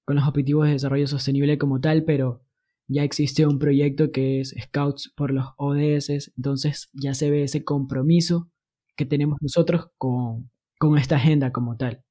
[0.05, 2.43] con los objetivos de desarrollo sostenible como tal, pero
[2.87, 7.65] ya existe un proyecto que es Scouts por los ODS, entonces ya se ve ese
[7.65, 8.51] compromiso
[8.97, 12.03] que tenemos nosotros con, con esta agenda como tal.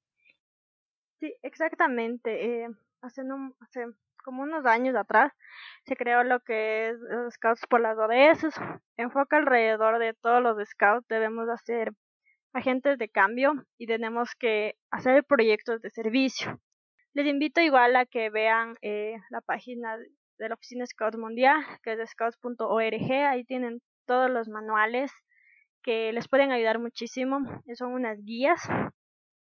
[1.19, 2.63] Sí, exactamente.
[2.63, 2.67] Eh,
[3.07, 3.23] hace,
[4.23, 5.31] como unos años atrás
[5.85, 8.53] se creó lo que es los Scouts por las ODS.
[8.97, 11.07] Enfoca alrededor de todos los Scouts.
[11.07, 11.93] Debemos hacer
[12.53, 16.59] agentes de cambio y tenemos que hacer proyectos de servicio.
[17.13, 21.93] Les invito igual a que vean eh, la página de la Oficina Scouts Mundial, que
[21.93, 23.11] es scouts.org.
[23.11, 25.11] Ahí tienen todos los manuales
[25.83, 27.39] que les pueden ayudar muchísimo.
[27.75, 28.61] Son unas guías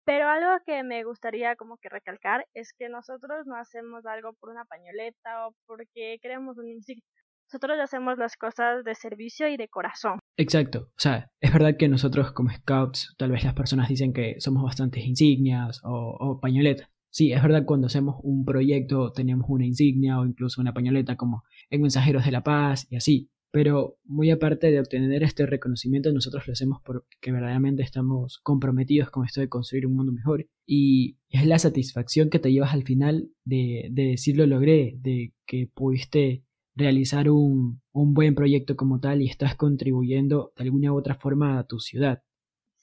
[0.07, 4.51] pero algo que me gustaría como que recalcar es que nosotros no hacemos algo por
[4.51, 7.03] una pañoleta o porque queremos un insignia.
[7.49, 10.21] nosotros hacemos las cosas de servicio y de corazón.
[10.37, 14.37] Exacto, o sea, es verdad que nosotros como scouts, tal vez las personas dicen que
[14.41, 16.89] somos bastantes insignias o, o pañoletas.
[17.11, 21.45] Sí, es verdad cuando hacemos un proyecto tenemos una insignia o incluso una pañoleta como
[21.71, 26.47] en Mensajeros de la Paz y así, pero muy aparte de obtener este reconocimiento, nosotros
[26.47, 30.47] lo hacemos porque verdaderamente estamos comprometidos con esto de construir un mundo mejor.
[30.67, 35.33] Y es la satisfacción que te llevas al final de, de decir lo logré, de
[35.47, 36.43] que pudiste
[36.75, 41.59] realizar un, un buen proyecto como tal y estás contribuyendo de alguna u otra forma
[41.59, 42.23] a tu ciudad.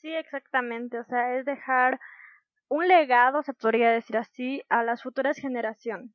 [0.01, 0.99] Sí, exactamente.
[0.99, 1.99] O sea, es dejar
[2.67, 6.09] un legado, se podría decir así, a las futuras generaciones.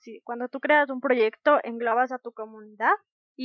[0.00, 2.92] Sí, cuando tú creas un proyecto, englobas a tu comunidad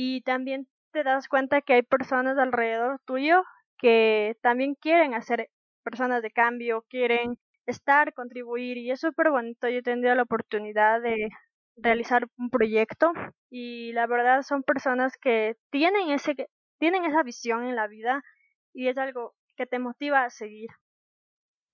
[0.00, 3.42] y también te das cuenta que hay personas alrededor tuyo
[3.78, 5.48] que también quieren hacer
[5.82, 9.68] personas de cambio, quieren estar, contribuir y es súper bonito.
[9.68, 11.30] Yo he tenido la oportunidad de
[11.74, 13.10] realizar un proyecto
[13.50, 16.36] y la verdad son personas que tienen ese
[16.78, 18.22] tienen esa visión en la vida
[18.72, 20.68] y es algo que te motiva a seguir.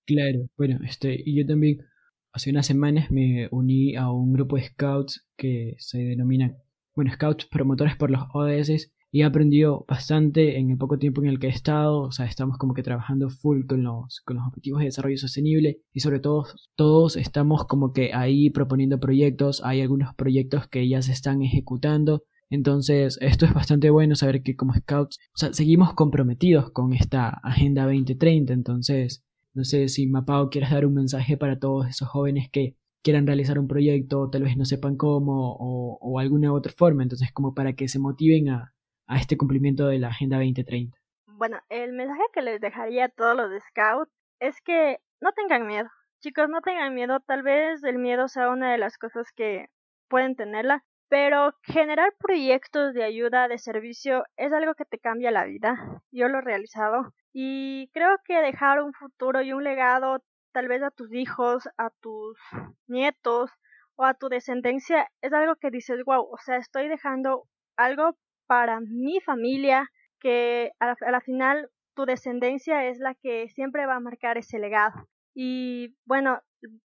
[0.07, 1.85] Claro, bueno, este, y yo también
[2.33, 6.57] hace unas semanas me uní a un grupo de scouts que se denomina
[6.95, 11.29] bueno, scouts promotores por los ODS y he aprendido bastante en el poco tiempo en
[11.29, 14.47] el que he estado, o sea, estamos como que trabajando full con los, con los
[14.47, 19.81] objetivos de desarrollo sostenible y sobre todo todos estamos como que ahí proponiendo proyectos, hay
[19.81, 24.73] algunos proyectos que ya se están ejecutando, entonces esto es bastante bueno saber que como
[24.73, 30.71] scouts, o sea, seguimos comprometidos con esta Agenda 2030, entonces no sé si Mapao quieres
[30.71, 34.65] dar un mensaje para todos esos jóvenes que quieran realizar un proyecto, tal vez no
[34.65, 38.73] sepan cómo o, o alguna otra forma, entonces como para que se motiven a,
[39.05, 40.97] a este cumplimiento de la Agenda 2030.
[41.27, 45.87] Bueno, el mensaje que les dejaría a todos los scouts es que no tengan miedo.
[46.19, 49.67] Chicos, no tengan miedo, tal vez el miedo sea una de las cosas que
[50.09, 55.45] pueden tenerla, pero generar proyectos de ayuda, de servicio, es algo que te cambia la
[55.45, 55.75] vida.
[56.11, 60.23] Yo lo he realizado y creo que dejar un futuro y un legado
[60.55, 62.39] tal vez a tus hijos, a tus
[62.87, 63.51] nietos
[63.95, 67.43] o a tu descendencia, es algo que dices, wow, o sea, estoy dejando
[67.75, 69.91] algo para mi familia,
[70.21, 75.09] que a la, final tu descendencia es la que siempre va a marcar ese legado.
[75.33, 76.39] Y bueno,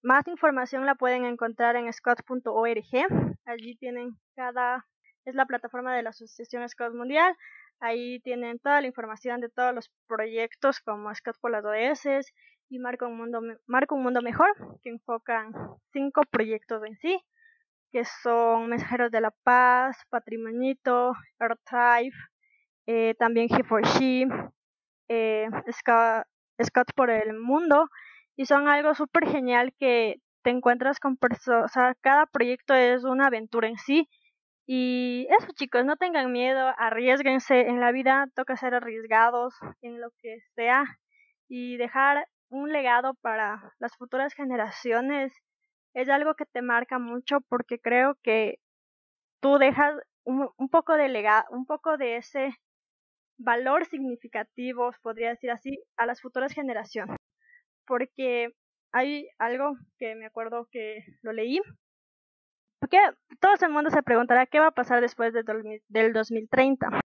[0.03, 2.85] más información la pueden encontrar en scott.org.
[3.45, 4.85] Allí tienen cada,
[5.25, 7.35] es la plataforma de la Asociación Scott Mundial.
[7.79, 12.31] Ahí tienen toda la información de todos los proyectos como Scott por las ODS
[12.69, 14.49] y Marca un Mundo, Marca un Mundo Mejor,
[14.83, 15.51] que enfocan
[15.91, 17.19] cinco proyectos en sí,
[17.91, 22.13] que son Mensajeros de la Paz, Patrimonito, Earth
[22.87, 24.27] eh, también He for She,
[25.09, 25.47] eh,
[26.95, 27.89] por el Mundo,
[28.35, 33.03] y son algo súper genial que te encuentras con personas, o sea, cada proyecto es
[33.03, 34.07] una aventura en sí.
[34.69, 40.09] Y eso chicos, no tengan miedo, arriesguense en la vida, toca ser arriesgados en lo
[40.21, 40.83] que sea
[41.47, 45.33] y dejar un legado para las futuras generaciones
[45.93, 48.59] es algo que te marca mucho porque creo que
[49.41, 52.53] tú dejas un, poco de legado, un poco de ese
[53.37, 57.17] valor significativo, podría decir así, a las futuras generaciones.
[57.85, 58.49] Porque
[58.91, 61.59] hay algo que me acuerdo que lo leí,
[62.79, 62.99] porque
[63.39, 66.99] todo el mundo se preguntará qué va a pasar después del 2030.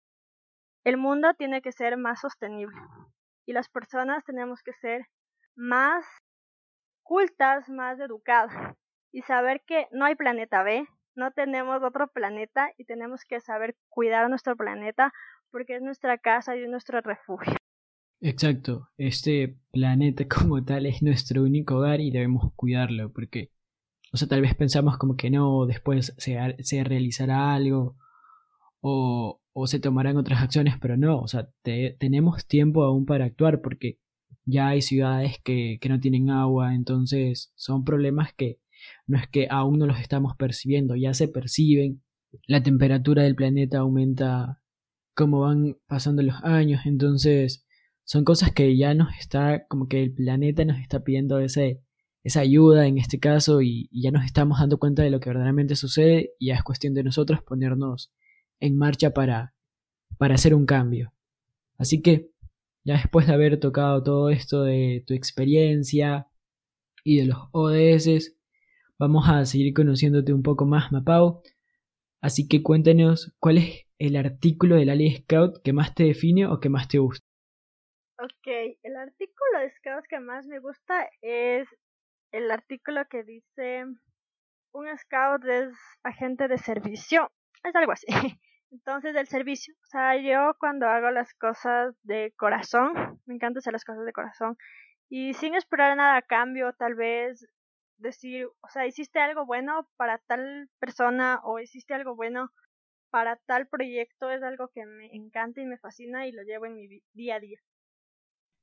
[0.83, 2.75] El mundo tiene que ser más sostenible
[3.45, 5.05] y las personas tenemos que ser
[5.55, 6.05] más
[7.03, 8.75] cultas, más educadas
[9.11, 13.75] y saber que no hay planeta B, no tenemos otro planeta y tenemos que saber
[13.89, 15.13] cuidar nuestro planeta
[15.51, 17.55] porque es nuestra casa y es nuestro refugio.
[18.21, 23.51] Exacto, este planeta como tal es nuestro único hogar y debemos cuidarlo porque,
[24.13, 27.97] o sea, tal vez pensamos como que no, después se, se realizará algo
[28.79, 33.61] o, o, se tomarán otras acciones, pero no, o sea, tenemos tiempo aún para actuar
[33.61, 33.99] porque
[34.45, 38.59] ya hay ciudades que, que no tienen agua, entonces son problemas que
[39.07, 42.01] no es que aún no los estamos percibiendo, ya se perciben.
[42.47, 44.61] La temperatura del planeta aumenta
[45.13, 47.65] como van pasando los años, entonces
[48.03, 51.81] son cosas que ya nos está, como que el planeta nos está pidiendo ese,
[52.23, 55.75] esa ayuda en este caso y, ya nos estamos dando cuenta de lo que verdaderamente
[55.75, 58.11] sucede y ya es cuestión de nosotros ponernos
[58.59, 59.53] en marcha para,
[60.17, 61.13] para hacer un cambio.
[61.77, 62.30] Así que
[62.83, 66.27] ya después de haber tocado todo esto de tu experiencia
[67.03, 68.37] y de los ODS,
[68.97, 71.41] vamos a seguir conociéndote un poco más, Mapau.
[72.21, 76.45] Así que cuéntanos cuál es el artículo de la ley Scout que más te define
[76.47, 77.25] o que más te gusta.
[78.19, 81.67] Ok, el artículo de Scout que más me gusta es
[82.31, 83.85] el artículo que dice
[84.73, 87.31] un Scout es agente de servicio.
[87.63, 88.07] Es algo así.
[88.71, 89.73] Entonces, del servicio.
[89.83, 94.13] O sea, yo cuando hago las cosas de corazón, me encanta hacer las cosas de
[94.13, 94.57] corazón.
[95.09, 97.45] Y sin esperar nada a cambio, tal vez
[97.97, 102.49] decir, o sea, hiciste algo bueno para tal persona o hiciste algo bueno
[103.11, 106.75] para tal proyecto, es algo que me encanta y me fascina y lo llevo en
[106.75, 107.59] mi día a día.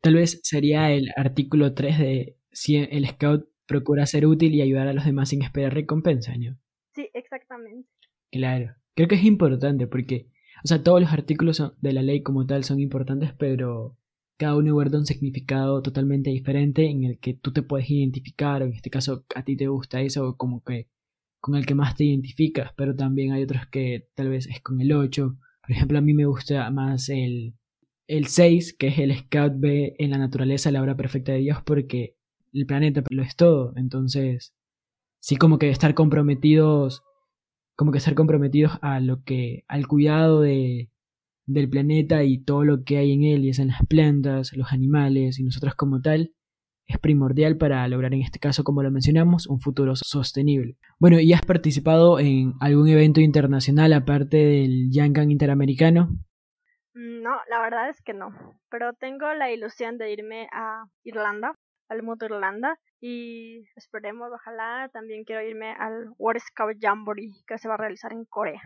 [0.01, 4.88] Tal vez sería el artículo 3 de si el scout procura ser útil y ayudar
[4.88, 6.59] a los demás sin esperar recompensa, ¿no?
[6.94, 7.88] Sí, exactamente.
[8.31, 10.26] Claro, creo que es importante porque,
[10.64, 13.96] o sea, todos los artículos de la ley como tal son importantes, pero
[14.37, 18.64] cada uno guarda un significado totalmente diferente en el que tú te puedes identificar, o
[18.66, 20.88] en este caso a ti te gusta eso, como que
[21.38, 24.80] con el que más te identificas, pero también hay otros que tal vez es con
[24.80, 25.37] el 8.
[25.61, 27.54] Por ejemplo, a mí me gusta más el,
[28.08, 31.58] el 6, que es el Scout B en la naturaleza, la obra perfecta de Dios,
[31.64, 32.16] porque
[32.52, 33.74] el planeta lo es todo.
[33.76, 34.56] Entonces,
[35.20, 37.04] sí como que estar comprometidos,
[37.79, 40.91] como que estar comprometidos a lo que, al cuidado de,
[41.47, 44.73] del planeta y todo lo que hay en él, y es en las plantas, los
[44.73, 46.35] animales y nosotros como tal,
[46.88, 50.77] es primordial para lograr en este caso, como lo mencionamos, un futuro sostenible.
[50.99, 56.09] Bueno, ¿y has participado en algún evento internacional aparte del Yangan Interamericano?
[56.95, 58.31] No, la verdad es que no,
[58.71, 61.55] pero tengo la ilusión de irme a Irlanda,
[61.88, 67.68] al Mundo Irlanda, y esperemos, ojalá, también quiero irme al World Scout Jamboree que se
[67.68, 68.61] va a realizar en Corea.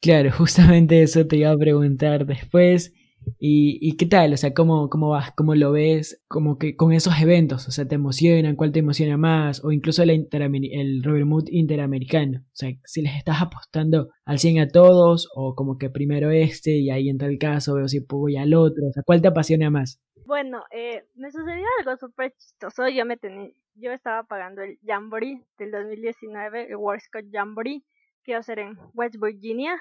[0.00, 2.92] Claro, justamente eso te iba a preguntar después.
[3.38, 4.32] ¿Y, y qué tal?
[4.32, 5.30] O sea, ¿cómo, ¿cómo vas?
[5.36, 6.20] ¿Cómo lo ves?
[6.26, 8.56] Como que con esos eventos, o sea, ¿te emocionan?
[8.56, 9.64] ¿Cuál te emociona más?
[9.64, 12.40] O incluso el, el Robert Mood Interamericano.
[12.40, 16.78] O sea, si les estás apostando al 100 a todos, o como que primero este
[16.78, 18.88] y ahí en tal caso veo si voy al otro.
[18.88, 20.00] O sea, ¿cuál te apasiona más?
[20.32, 22.88] Bueno, eh, me sucedió algo súper chistoso.
[22.88, 27.84] Yo me tenía, yo estaba pagando el Jamboree del 2019, el Cup Jamboree,
[28.24, 29.76] que iba a ser en West Virginia.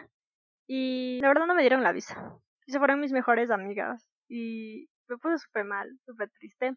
[0.67, 4.89] Y la verdad no me dieron la visa y se fueron mis mejores amigas y
[5.07, 6.75] me puse súper mal, súper triste.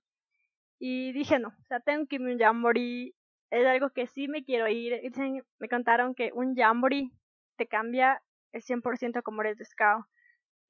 [0.79, 3.13] Y dije, no, o sea, tengo que irme a un jamboree,
[3.51, 5.03] es algo que sí me quiero ir.
[5.59, 7.11] Me contaron que un jamboree
[7.57, 10.07] te cambia el 100% como eres de scout.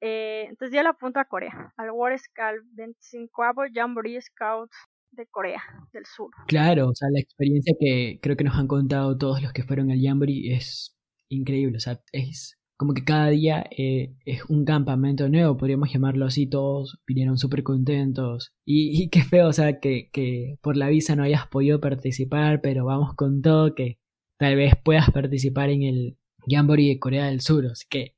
[0.07, 3.41] Eh, entonces yo lo apunto a Corea, al World Scout 25
[3.73, 4.77] Jamboree Scouts
[5.09, 5.63] de Corea
[5.93, 6.29] del Sur.
[6.45, 9.89] Claro, o sea, la experiencia que creo que nos han contado todos los que fueron
[9.89, 10.95] al Jamboree es
[11.27, 16.27] increíble, o sea, es como que cada día eh, es un campamento nuevo, podríamos llamarlo
[16.27, 18.53] así, todos vinieron súper contentos.
[18.63, 22.61] Y, y, qué feo, o sea, que, que por la visa no hayas podido participar,
[22.61, 23.97] pero vamos con todo, que
[24.37, 28.14] tal vez puedas participar en el Jamboree de Corea del Sur, así que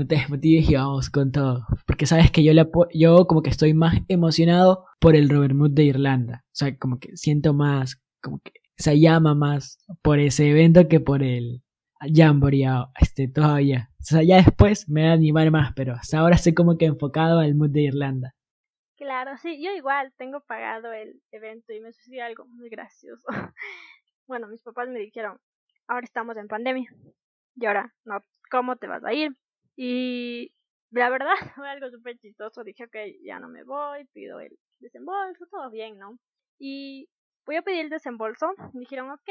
[0.00, 1.66] no te desmotives y vamos con todo.
[1.86, 5.72] Porque sabes que yo, le yo como que estoy más emocionado por el Robert Mood
[5.72, 10.50] de Irlanda, o sea, como que siento más, como que se llama más por ese
[10.50, 11.62] evento que por el
[12.00, 12.66] Jamboree
[12.98, 13.90] este, todavía.
[14.00, 16.86] O sea, ya después me va a animar más, pero hasta ahora estoy como que
[16.86, 18.34] enfocado al mood de Irlanda.
[18.96, 23.26] Claro, sí, yo igual tengo pagado el evento y me sucedió algo muy gracioso.
[24.26, 25.38] bueno, mis papás me dijeron,
[25.86, 26.90] ahora estamos en pandemia
[27.56, 29.36] y ahora no, ¿cómo te vas a ir?
[29.82, 30.52] Y
[30.90, 35.46] la verdad fue algo súper chistoso, dije, ok, ya no me voy, pido el desembolso,
[35.50, 36.18] todo bien, ¿no?
[36.58, 37.08] Y
[37.46, 39.30] voy a pedir el desembolso, me dijeron, ok,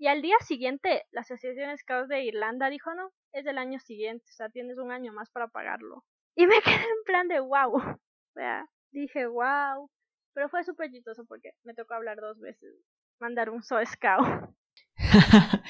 [0.00, 4.24] y al día siguiente, la Asociación Scouts de Irlanda dijo, no, es del año siguiente,
[4.28, 6.04] o sea, tienes un año más para pagarlo.
[6.34, 7.76] Y me quedé en plan de wow.
[7.76, 7.98] O
[8.34, 9.88] sea, dije wow.
[10.34, 12.74] Pero fue súper chistoso porque me tocó hablar dos veces,
[13.20, 14.50] mandar un So Scout.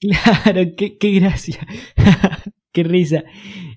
[0.00, 1.60] claro, qué, qué gracia.
[2.76, 3.24] Qué risa.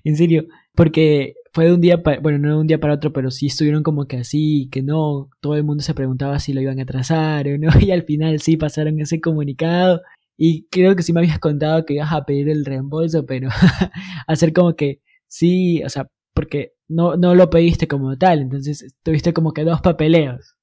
[0.04, 3.12] En serio, porque fue de un día para, bueno, no de un día para otro,
[3.12, 6.60] pero sí estuvieron como que así, que no, todo el mundo se preguntaba si lo
[6.60, 10.02] iban a trazar o no, y al final sí pasaron ese comunicado.
[10.36, 13.48] Y creo que sí me habías contado que ibas a pedir el reembolso, pero
[14.26, 19.32] hacer como que sí, o sea, porque no, no lo pediste como tal, entonces tuviste
[19.32, 20.56] como que dos papeleos.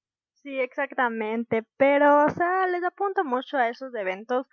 [0.43, 4.47] Sí, exactamente, pero, o sea, les apunto mucho a esos eventos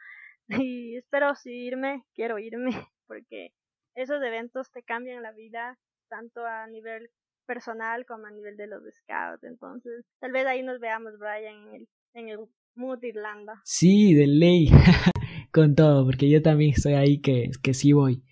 [0.49, 2.73] y espero sí irme, quiero irme,
[3.07, 3.53] porque
[3.95, 5.79] esos eventos te cambian la vida
[6.09, 7.11] tanto a nivel
[7.47, 9.45] personal como a nivel de los scouts.
[9.45, 12.39] Entonces, tal vez ahí nos veamos, Brian, en el, en el
[12.75, 13.61] Mood Irlanda.
[13.65, 14.69] Sí, de ley,
[15.53, 18.23] con todo, porque yo también estoy ahí que, que sí voy.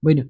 [0.00, 0.24] Bueno,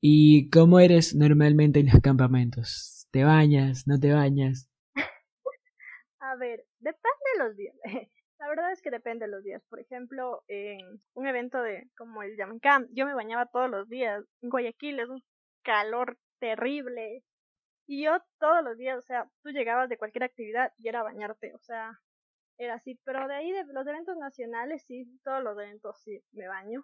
[0.00, 3.08] ¿y cómo eres normalmente en los campamentos?
[3.10, 3.86] ¿Te bañas?
[3.86, 4.68] ¿No te bañas?
[6.20, 7.76] a ver, depende de los días.
[8.38, 9.62] La verdad es que depende de los días.
[9.68, 10.78] Por ejemplo, en
[11.14, 14.24] un evento de como el Jam Camp, yo me bañaba todos los días.
[14.42, 15.22] En Guayaquil es un
[15.62, 17.22] calor terrible.
[17.86, 21.54] Y yo todos los días, o sea, tú llegabas de cualquier actividad y era bañarte,
[21.54, 21.98] o sea,
[22.58, 23.00] era así.
[23.04, 26.82] Pero de ahí, de los eventos nacionales, sí, todos los eventos sí me baño.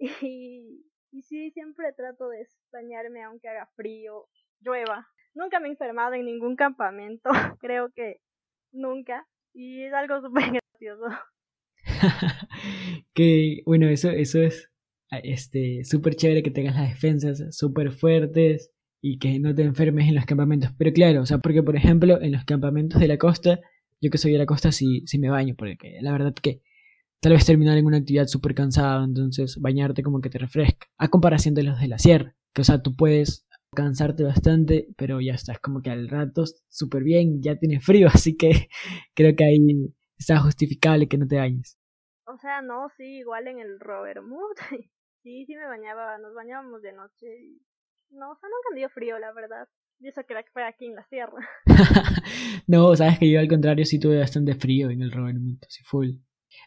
[0.30, 4.28] Y Y sí, siempre trato de bañarme aunque haga frío,
[4.60, 5.08] llueva.
[5.34, 8.20] Nunca me he enfermado en ningún campamento, creo que
[8.72, 9.26] nunca.
[9.54, 11.06] Y es algo súper gracioso.
[13.14, 14.70] que bueno, eso, eso es
[15.10, 20.14] este súper chévere que tengas las defensas súper fuertes y que no te enfermes en
[20.14, 20.70] los campamentos.
[20.76, 23.60] Pero claro, o sea, porque por ejemplo, en los campamentos de la costa,
[24.00, 26.62] yo que soy de la costa sí, sí me baño, porque la verdad que
[27.20, 30.86] tal vez terminar en una actividad súper cansado, entonces bañarte como que te refresca.
[30.98, 35.20] A comparación de los de la sierra, que o sea, tú puedes cansarte bastante, pero
[35.20, 38.68] ya estás como que al rato súper bien, ya tienes frío, así que
[39.14, 39.58] creo que ahí
[40.18, 41.78] está justificable que no te bañes.
[42.26, 44.56] O sea, no, sí, igual en el Robert Mood.
[45.22, 47.62] sí, sí me bañaba, nos bañábamos de noche y
[48.10, 49.68] no, o sea, nunca me dio frío, la verdad.
[50.00, 51.48] Y eso que fue aquí en la sierra.
[52.66, 55.82] no, sabes que yo al contrario sí tuve bastante frío en el Robert Mood, así
[55.82, 56.10] full.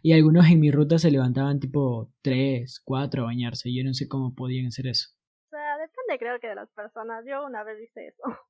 [0.03, 3.73] Y algunos en mi ruta se levantaban tipo 3, 4 a bañarse.
[3.73, 5.09] Yo no sé cómo podían hacer eso.
[6.17, 7.25] Creo que de las personas.
[7.25, 8.23] Yo una vez hice eso.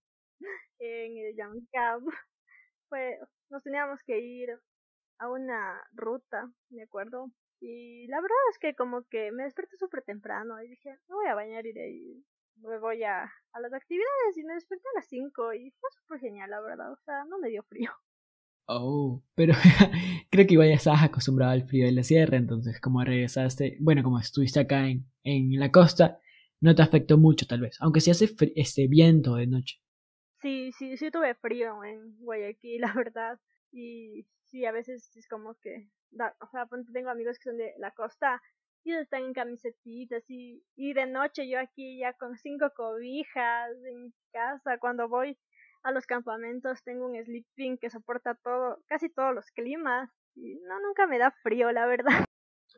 [0.79, 2.07] en el Young Camp.
[2.89, 4.49] Pues nos teníamos que ir
[5.19, 7.31] a una ruta, me acuerdo.
[7.61, 11.27] Y la verdad es que como que me desperté súper temprano y dije, me voy
[11.27, 12.25] a bañar y de ahí
[12.57, 16.19] me voy a, a las actividades y me desperté a las 5 y fue súper
[16.19, 16.91] genial, la verdad.
[16.91, 17.91] O sea, no me dio frío.
[18.73, 19.53] Oh, pero
[20.31, 24.01] creo que igual ya estabas acostumbrado al frío de la sierra, entonces como regresaste, bueno,
[24.01, 26.21] como estuviste acá en, en la costa,
[26.61, 29.77] no te afectó mucho tal vez, aunque si hace este viento de noche.
[30.41, 33.39] Sí, sí, sí tuve frío en Guayaquil, la verdad,
[33.71, 37.91] y sí, a veces es como que, o sea, tengo amigos que son de la
[37.91, 38.41] costa
[38.83, 44.11] y están en camisetitas y, y de noche yo aquí ya con cinco cobijas en
[44.31, 45.37] casa cuando voy
[45.83, 50.79] a los campamentos tengo un sleeping que soporta todo, casi todos los climas y no
[50.79, 52.25] nunca me da frío, la verdad.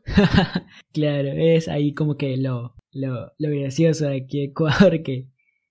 [0.94, 5.28] claro, es ahí como que lo, lo, lo gracioso de aquí Ecuador que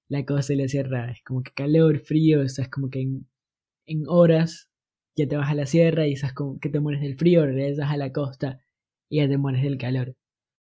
[0.08, 3.26] la cosa le cierra, es como que calor, frío, estás como que en,
[3.86, 4.70] en horas
[5.16, 7.90] ya te vas a la sierra y estás como que te mueres del frío, regresas
[7.90, 8.60] a la costa
[9.08, 10.14] y ya te mueres del calor.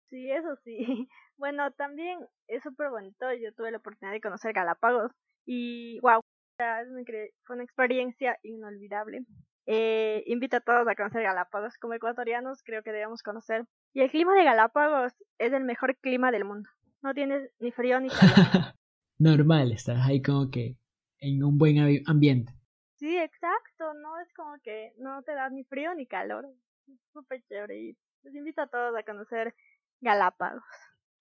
[0.09, 0.77] Sí, eso sí.
[1.35, 3.25] Bueno, también es súper bonito.
[3.33, 5.11] Yo tuve la oportunidad de conocer Galápagos
[5.45, 6.21] y wow,
[6.57, 9.25] fue una experiencia inolvidable.
[9.65, 11.77] Eh, invito a todos a conocer Galápagos.
[11.77, 13.65] Como ecuatorianos creo que debemos conocer.
[13.93, 16.69] Y el clima de Galápagos es el mejor clima del mundo.
[17.01, 18.73] No tienes ni frío ni calor.
[19.19, 20.77] Normal, estás ahí como que
[21.19, 22.53] en un buen ambiente.
[22.95, 23.93] Sí, exacto.
[23.93, 26.45] No es como que no te da ni frío ni calor.
[26.87, 27.79] Es súper chévere.
[27.79, 29.53] Y les invito a todos a conocer
[30.01, 30.63] Galápagos.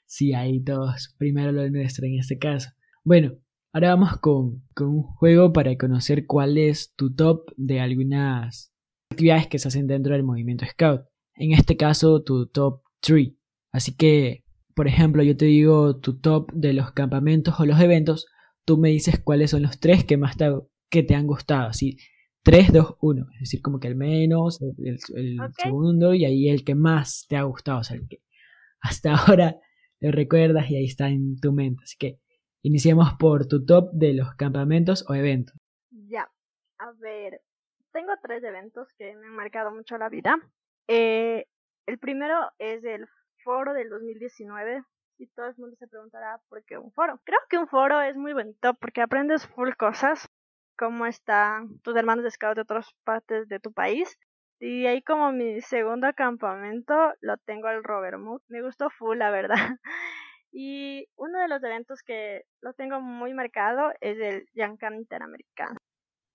[0.07, 1.15] Sí, ahí todos.
[1.19, 2.71] Primero lo nuestro en este caso.
[3.05, 3.33] Bueno,
[3.75, 8.71] Ahora vamos con, un juego para conocer cuál es tu top de algunas
[9.11, 11.07] actividades que se hacen dentro del movimiento Scout.
[11.37, 13.33] En este caso, tu top 3.
[13.73, 14.45] Así que,
[14.75, 18.27] por ejemplo, yo te digo tu top de los campamentos o los eventos.
[18.67, 20.51] Tú me dices cuáles son los tres que más te,
[20.91, 21.69] que te han gustado.
[21.69, 21.97] Así,
[22.43, 23.27] 3, 2, 1.
[23.35, 24.99] Es decir, como que el menos, el,
[25.63, 27.79] segundo y ahí el que más te ha gustado.
[27.79, 28.19] O sea, el que
[28.83, 29.57] hasta ahora
[29.99, 31.81] lo recuerdas y ahí está en tu mente.
[31.85, 32.19] Así que
[32.65, 35.57] Iniciemos por tu top de los campamentos o eventos.
[35.91, 36.31] Ya,
[36.79, 37.41] a ver,
[37.93, 40.37] tengo tres eventos que me han marcado mucho la vida.
[40.89, 41.47] Eh,
[41.87, 43.07] el primero es el
[43.43, 44.83] foro del 2019
[45.19, 47.21] y todo el mundo se preguntará por qué un foro.
[47.25, 50.29] Creo que un foro es muy bonito porque aprendes full cosas,
[50.79, 54.19] cómo están tus hermanos de scout de otras partes de tu país.
[54.61, 58.19] Y ahí como mi segundo campamento lo tengo al Robert.
[58.49, 59.57] Me gustó full, la verdad.
[60.53, 65.79] Y uno de los eventos que lo tengo muy marcado es el Yankan Interamericano.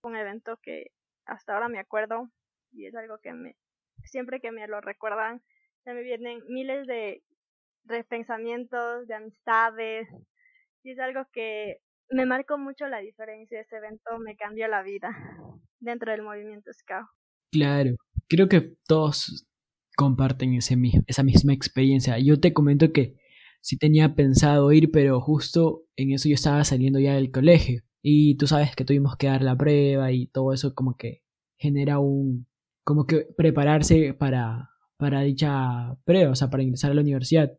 [0.04, 0.88] Un evento que
[1.26, 2.30] hasta ahora me acuerdo
[2.72, 3.56] y es algo que me
[4.04, 5.42] siempre que me lo recuerdan
[5.88, 7.24] se me vienen miles de
[8.10, 10.10] pensamientos, de amistades
[10.84, 11.78] y es algo que
[12.10, 13.62] me marcó mucho la diferencia.
[13.62, 15.16] Ese evento me cambió la vida
[15.80, 17.08] dentro del movimiento Scout.
[17.54, 17.92] Claro,
[18.28, 19.48] creo que todos
[19.96, 20.76] comparten ese,
[21.08, 22.20] esa misma experiencia.
[22.20, 23.16] Yo te comento que
[23.68, 27.82] sí tenía pensado ir, pero justo en eso yo estaba saliendo ya del colegio.
[28.02, 31.22] Y tú sabes que tuvimos que dar la prueba y todo eso como que
[31.60, 32.48] genera un...
[32.86, 37.58] como que prepararse para, para dicha prueba, o sea, para ingresar a la universidad.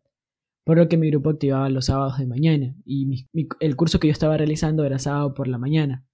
[0.65, 3.27] Por lo que mi grupo activaba los sábados de mañana y
[3.61, 6.07] el curso que yo estaba realizando era sábado por la mañana.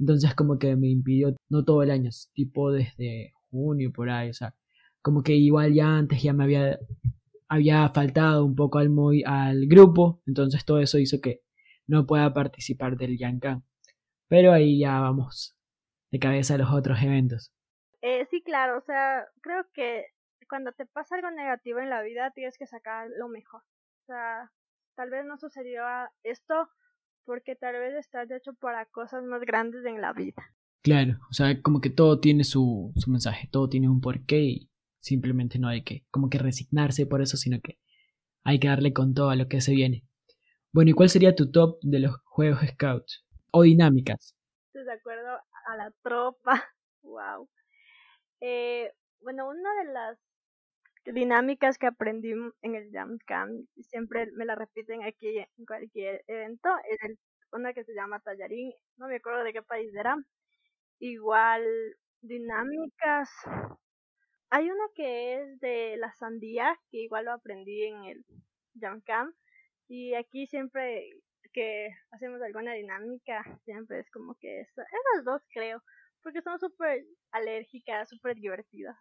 [0.00, 4.34] Entonces como que me impidió, no todo el año, tipo desde junio por ahí, o
[4.34, 4.54] sea,
[5.02, 6.78] como que igual ya antes ya me había
[7.52, 8.90] había faltado un poco al,
[9.26, 11.42] al grupo, entonces todo eso hizo que
[11.86, 13.62] no pueda participar del Yankan.
[14.26, 15.54] Pero ahí ya vamos
[16.10, 17.52] de cabeza a los otros eventos.
[18.00, 20.06] Eh, sí, claro, o sea, creo que
[20.48, 23.60] cuando te pasa algo negativo en la vida tienes que sacar lo mejor.
[23.60, 24.50] O sea,
[24.96, 25.82] tal vez no sucedió
[26.22, 26.54] esto
[27.26, 30.42] porque tal vez estás hecho para cosas más grandes en la vida.
[30.82, 34.71] Claro, o sea, como que todo tiene su, su mensaje, todo tiene un porqué y
[35.02, 37.78] simplemente no hay que como que resignarse por eso, sino que
[38.44, 40.04] hay que darle con todo a lo que se viene.
[40.72, 43.26] Bueno, ¿y cuál sería tu top de los juegos Scouts?
[43.50, 44.34] O dinámicas.
[44.68, 46.64] ¿Estás de acuerdo a la tropa?
[47.02, 47.48] wow.
[48.40, 48.90] Eh,
[49.20, 50.18] bueno, una de las
[51.04, 52.32] dinámicas que aprendí
[52.62, 57.18] en el Jam Camp, y siempre me la repiten aquí en cualquier evento, es
[57.52, 60.16] una que se llama Tallarín, no me acuerdo de qué país era.
[61.00, 61.64] Igual,
[62.22, 63.28] dinámicas.
[64.54, 68.24] Hay una que es de la sandía, que igual lo aprendí en el
[68.78, 69.34] Jam Camp.
[69.88, 71.08] Y aquí siempre
[71.54, 75.82] que hacemos alguna dinámica, siempre es como que esas dos creo,
[76.22, 78.98] porque son súper alérgicas, súper divertidas.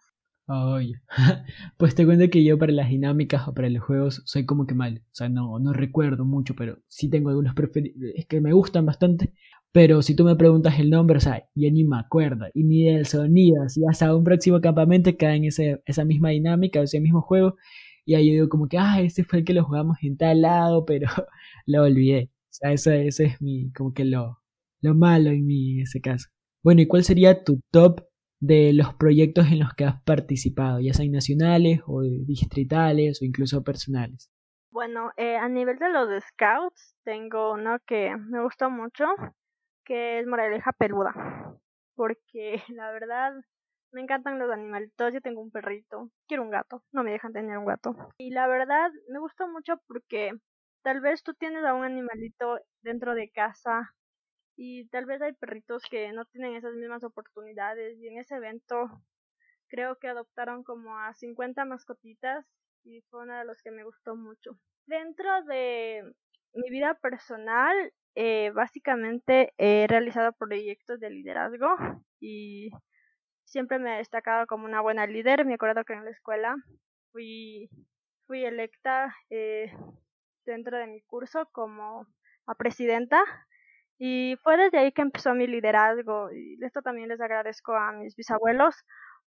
[0.48, 0.94] Ay,
[1.78, 4.74] pues te cuento que yo para las dinámicas o para los juegos soy como que
[4.74, 5.04] mal.
[5.12, 8.14] O sea, no, no recuerdo mucho, pero sí tengo algunos preferidos.
[8.16, 9.34] Es que me gustan bastante.
[9.74, 12.48] Pero si tú me preguntas el nombre, o sea, ya ni me acuerdo.
[12.54, 13.70] Y ni del sonido.
[13.70, 17.56] Si hasta un próximo campamento cae en ese, esa misma dinámica, ese mismo juego.
[18.06, 20.42] Y ahí yo digo como que, ah, ese fue el que lo jugamos en tal
[20.42, 21.08] lado, pero
[21.66, 22.32] lo olvidé.
[22.34, 24.40] O sea, ese, ese es mi, como que lo,
[24.82, 26.30] lo malo en mi, ese caso.
[26.64, 28.02] Bueno, ¿y cuál sería tu top
[28.42, 33.64] de los proyectos en los que has participado, ya sean nacionales o distritales o incluso
[33.64, 34.30] personales?
[34.72, 39.06] Bueno, eh, a nivel de los scouts, tengo uno que me gustó mucho,
[39.86, 41.14] que es Moraleja Peluda,
[41.96, 43.34] porque la verdad
[43.92, 47.58] me encantan los animalitos, yo tengo un perrito, quiero un gato, no me dejan tener
[47.58, 47.96] un gato.
[48.18, 50.32] Y la verdad me gustó mucho porque
[50.82, 53.94] tal vez tú tienes a un animalito dentro de casa
[54.56, 58.90] y tal vez hay perritos que no tienen esas mismas oportunidades y en ese evento
[59.68, 62.46] creo que adoptaron como a 50 mascotitas
[62.84, 64.58] y fue uno de los que me gustó mucho.
[64.86, 66.04] Dentro de
[66.54, 67.76] mi vida personal,
[68.16, 71.70] eh, básicamente he realizado proyectos de liderazgo
[72.20, 72.72] y
[73.46, 75.46] siempre me he destacado como una buena líder.
[75.46, 76.56] Me acuerdo que en la escuela
[77.12, 77.70] fui,
[78.28, 79.72] fui electa eh,
[80.46, 82.08] dentro de mi curso como
[82.48, 83.22] a presidenta
[84.00, 86.32] y fue desde ahí que empezó mi liderazgo.
[86.34, 88.76] Y esto también les agradezco a mis bisabuelos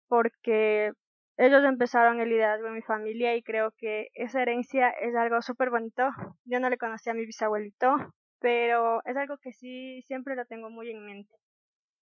[0.08, 0.92] porque
[1.38, 5.70] ellos empezaron el liderazgo en mi familia y creo que esa herencia es algo súper
[5.70, 6.04] bonito.
[6.46, 7.96] Yo no le conocía a mi bisabuelito,
[8.40, 11.36] pero es algo que sí siempre lo tengo muy en mente.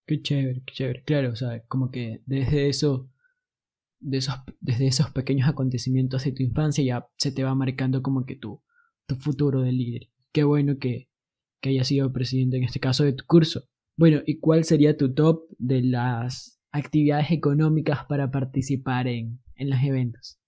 [0.05, 1.03] Qué chévere, qué chévere.
[1.03, 3.09] Claro, o sea, como que desde eso,
[3.99, 8.25] de esos, desde esos pequeños acontecimientos de tu infancia ya se te va marcando como
[8.25, 8.61] que tu,
[9.07, 10.09] tu futuro de líder.
[10.31, 11.09] Qué bueno que,
[11.59, 13.63] que haya sido presidente en este caso de tu curso.
[13.97, 19.79] Bueno, ¿y cuál sería tu top de las actividades económicas para participar en, en los
[19.81, 20.39] eventos?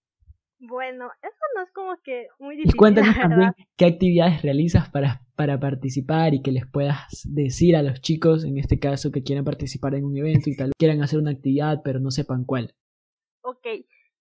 [0.59, 2.75] Bueno, eso no es como que muy difícil.
[2.75, 7.83] Y cuéntanos también qué actividades realizas para, para participar y que les puedas decir a
[7.83, 11.19] los chicos, en este caso, que quieran participar en un evento y tal quieran hacer
[11.19, 12.73] una actividad pero no sepan cuál.
[13.41, 13.67] Ok,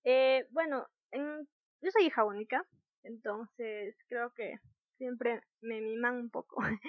[0.04, 2.66] eh, bueno, yo soy hija única,
[3.04, 4.56] entonces creo que
[4.98, 6.56] siempre me miman un poco.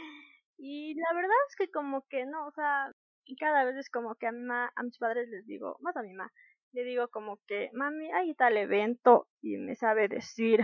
[0.57, 2.91] y la verdad es que como que no, o sea,
[3.36, 6.13] cada vez es como que a, mi a mis padres les digo, más a mi
[6.13, 6.32] mamá,
[6.73, 10.61] le digo como que, mami, hay tal evento y me sabe decir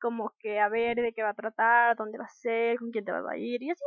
[0.00, 3.04] como que a ver de qué va a tratar, dónde va a ser, con quién
[3.04, 3.84] te vas a ir y así.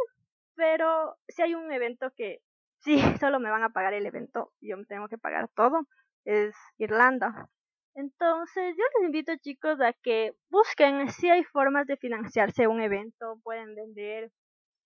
[0.56, 2.42] Pero si hay un evento que
[2.80, 5.88] sí, solo me van a pagar el evento y yo me tengo que pagar todo,
[6.24, 7.50] es Irlanda.
[7.96, 13.40] Entonces, yo les invito chicos a que busquen si hay formas de financiarse un evento,
[13.44, 14.32] pueden vender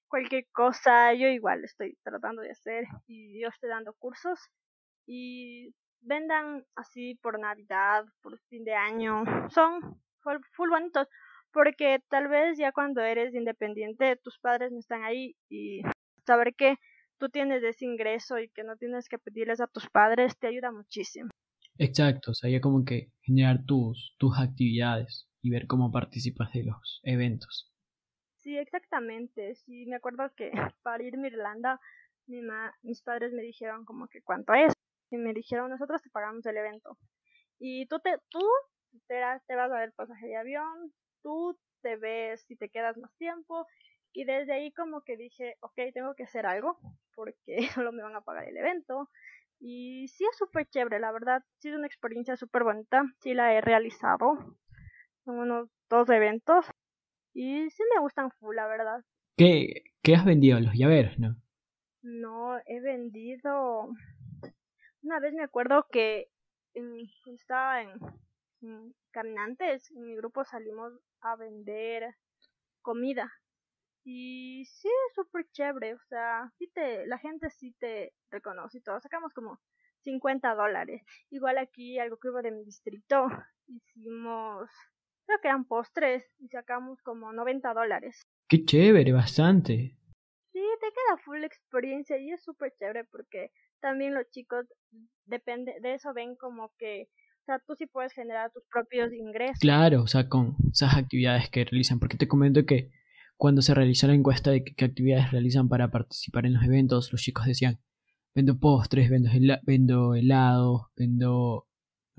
[0.10, 4.40] cualquier cosa, yo igual estoy tratando de hacer y yo estoy dando cursos
[5.06, 11.08] y vendan así por Navidad, por fin de año, son full, bonitos
[11.52, 15.82] porque tal vez ya cuando eres independiente tus padres no están ahí y
[16.26, 16.76] saber que
[17.18, 20.72] tú tienes ese ingreso y que no tienes que pedirles a tus padres te ayuda
[20.72, 21.30] muchísimo.
[21.78, 27.00] Exacto, o sea, como que generar tus, tus actividades y ver cómo participas de los
[27.04, 27.72] eventos.
[28.40, 29.56] Sí, exactamente.
[29.56, 30.52] Sí, me acuerdo que
[30.84, 31.80] para irme a Irlanda,
[32.28, 32.42] mi
[32.84, 34.74] mis padres me dijeron como que cuánto es.
[35.12, 36.98] Y me dijeron, nosotros te pagamos el evento.
[37.60, 38.42] Y tú te, tú
[39.08, 39.16] te,
[39.48, 43.68] te vas a ver pasaje de avión, tú te ves si te quedas más tiempo.
[44.14, 46.80] Y desde ahí como que dije, ok, tengo que hacer algo,
[47.16, 49.10] porque solo me van a pagar el evento.
[49.60, 51.44] Y sí es súper chévere, la verdad.
[51.60, 53.04] Sí es una experiencia súper bonita.
[53.22, 54.58] Sí la he realizado
[55.26, 56.66] en unos dos eventos.
[57.34, 59.04] Y sí me gustan full, la verdad.
[59.38, 60.60] ¿Qué, qué has vendido?
[60.60, 61.36] Los llaveros, ¿no?
[62.02, 63.90] No, he vendido...
[65.02, 66.30] Una vez me acuerdo que
[67.26, 72.16] estaba en, Caminantes, en mi grupo salimos a vender
[72.82, 73.32] comida.
[74.04, 78.82] Y sí, es súper chévere, o sea, sí te, la gente sí te reconoce y
[78.82, 79.00] todo.
[79.00, 79.60] Sacamos como
[80.02, 81.02] 50 dólares.
[81.30, 83.28] Igual aquí, algo que hubo de mi distrito,
[83.68, 84.70] hicimos,
[85.30, 88.28] creo que eran postres y sacamos como 90 dólares.
[88.48, 89.96] Qué chévere, bastante.
[90.52, 94.66] Sí, te queda full experiencia y es súper chévere porque también los chicos,
[95.26, 97.10] depende de eso, ven como que,
[97.42, 99.60] o sea, tú sí puedes generar tus propios ingresos.
[99.60, 102.90] Claro, o sea, con esas actividades que realizan, porque te comento que
[103.38, 107.22] cuando se realizó la encuesta de qué actividades realizan para participar en los eventos, los
[107.22, 107.80] chicos decían,
[108.34, 109.30] vendo postres, vendo,
[109.62, 111.69] vendo helados, vendo,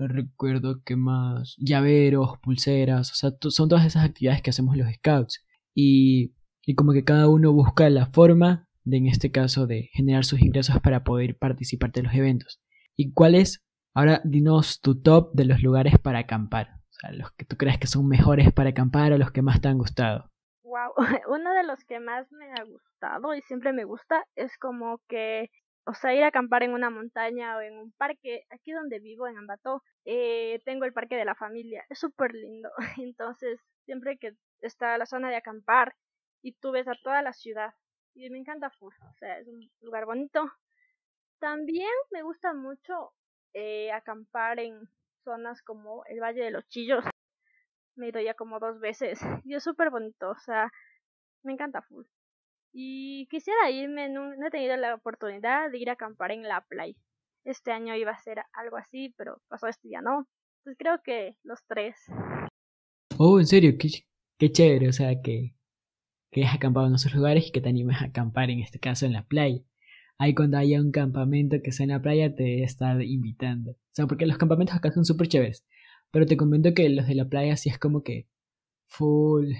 [0.07, 5.45] recuerdo qué más, llaveros, pulseras, o sea, son todas esas actividades que hacemos los scouts.
[5.73, 6.33] Y,
[6.65, 10.41] y como que cada uno busca la forma de, en este caso, de generar sus
[10.41, 12.61] ingresos para poder participar de los eventos.
[12.95, 13.63] ¿Y cuál es?
[13.93, 16.67] Ahora dinos tu top de los lugares para acampar.
[16.89, 19.61] O sea, los que tú crees que son mejores para acampar o los que más
[19.61, 20.29] te han gustado.
[20.63, 20.93] Wow,
[21.29, 25.49] uno de los que más me ha gustado y siempre me gusta es como que,
[25.85, 28.45] o sea, ir a acampar en una montaña o en un parque.
[28.49, 31.85] Aquí donde vivo, en Ambato, eh, tengo el parque de la familia.
[31.89, 32.69] Es súper lindo.
[32.97, 35.95] Entonces, siempre que está la zona de acampar
[36.41, 37.73] y tú ves a toda la ciudad,
[38.15, 40.51] y me encanta full, o sea, es un lugar bonito.
[41.39, 43.13] También me gusta mucho
[43.53, 44.89] eh, acampar en
[45.23, 47.03] zonas como el Valle de los Chillos.
[47.95, 50.71] Me he ido ya como dos veces y es súper bonito, o sea,
[51.43, 52.05] me encanta full.
[52.73, 56.95] Y quisiera irme, no, he tenido la oportunidad de ir a acampar en la playa.
[57.43, 60.27] Este año iba a ser algo así, pero pasó este ya no.
[60.59, 61.95] Entonces creo que los tres.
[63.17, 63.89] Oh, en serio, qué,
[64.37, 65.55] qué chévere, o sea, que
[66.31, 69.05] que has acampado en esos lugares y que te animes a acampar, en este caso
[69.05, 69.61] en la playa.
[70.17, 73.71] Ahí cuando haya un campamento que sea en la playa te a estar invitando.
[73.71, 75.65] O sea, porque los campamentos acá son súper chéveres.
[76.11, 78.27] Pero te comento que los de la playa sí es como que
[78.87, 79.53] full,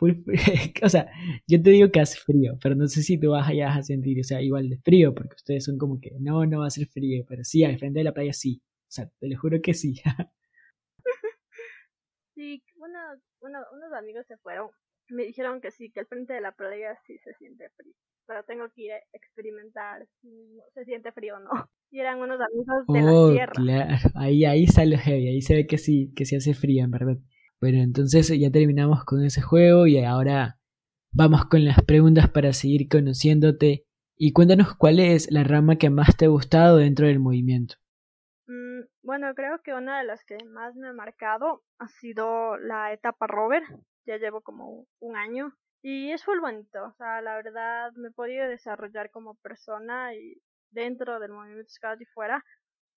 [0.82, 1.10] o sea,
[1.46, 4.20] yo te digo que hace frío, pero no sé si tú vas allá a sentir,
[4.20, 6.86] o sea, igual de frío, porque ustedes son como que, no, no va a ser
[6.88, 8.62] frío, pero sí, al frente de la playa sí.
[8.64, 10.00] O sea, te lo juro que sí.
[12.34, 14.70] sí, unos amigos se fueron
[15.10, 17.94] me dijeron que sí, que al frente de la playa sí se siente frío.
[18.26, 21.50] Pero tengo que ir a experimentar si se siente frío o no.
[21.90, 23.52] Y eran unos amigos de la oh, sierra.
[23.52, 26.90] Claro, ahí, ahí sale heavy, ahí se ve que sí, que sí hace frío, en
[26.90, 27.16] verdad.
[27.64, 30.58] Bueno, entonces ya terminamos con ese juego y ahora
[31.14, 33.86] vamos con las preguntas para seguir conociéndote.
[34.18, 37.76] Y cuéntanos cuál es la rama que más te ha gustado dentro del movimiento.
[38.46, 42.92] Mm, bueno, creo que una de las que más me ha marcado ha sido la
[42.92, 43.62] etapa rover,
[44.04, 48.12] ya llevo como un año y es muy bonito, o sea, la verdad me he
[48.12, 50.34] podido desarrollar como persona y
[50.70, 52.44] dentro del movimiento Scout y fuera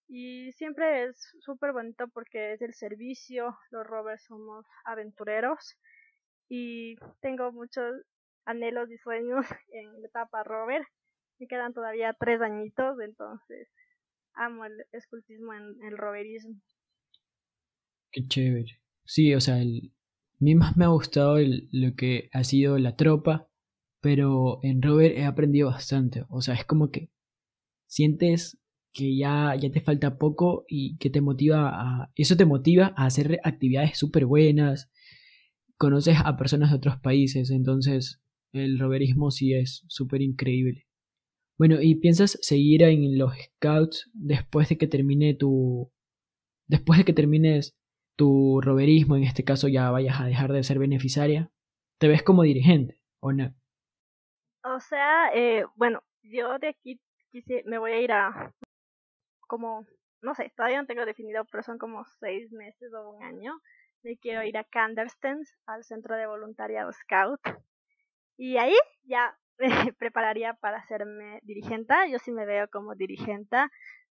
[0.07, 5.77] y siempre es súper bonito porque es el servicio, los rovers somos aventureros
[6.49, 7.93] y tengo muchos
[8.45, 10.85] anhelos y sueños en la etapa rover,
[11.39, 13.67] me quedan todavía tres añitos, entonces
[14.33, 16.55] amo el escultismo en el roverismo.
[18.11, 18.81] Qué chévere.
[19.03, 19.93] Sí, o sea, el,
[20.39, 23.49] a mí más me ha gustado lo que ha sido la tropa,
[24.01, 26.25] pero en Rover he aprendido bastante.
[26.29, 27.09] O sea, es como que
[27.87, 28.59] sientes
[28.97, 32.11] que ya, ya te falta poco y que te motiva a...
[32.15, 34.91] Eso te motiva a hacer actividades súper buenas.
[35.77, 38.23] Conoces a personas de otros países, entonces
[38.53, 40.87] el roverismo sí es súper increíble.
[41.59, 45.91] Bueno, ¿y piensas seguir en los scouts después de que termine tu...
[46.67, 47.77] Después de que termines
[48.15, 51.51] tu roverismo, en este caso, ya vayas a dejar de ser beneficiaria?
[51.99, 53.55] ¿Te ves como dirigente o no?
[54.63, 56.99] O sea, eh, bueno, yo de aquí
[57.31, 58.53] quise, me voy a ir a
[59.47, 59.85] como,
[60.21, 63.59] no sé, todavía no tengo definido, pero son como seis meses o un año.
[64.03, 67.41] Me quiero ir a Canderstens, al centro de voluntariado Scout.
[68.37, 71.93] Y ahí ya me prepararía para hacerme dirigente.
[72.11, 73.57] Yo sí me veo como dirigente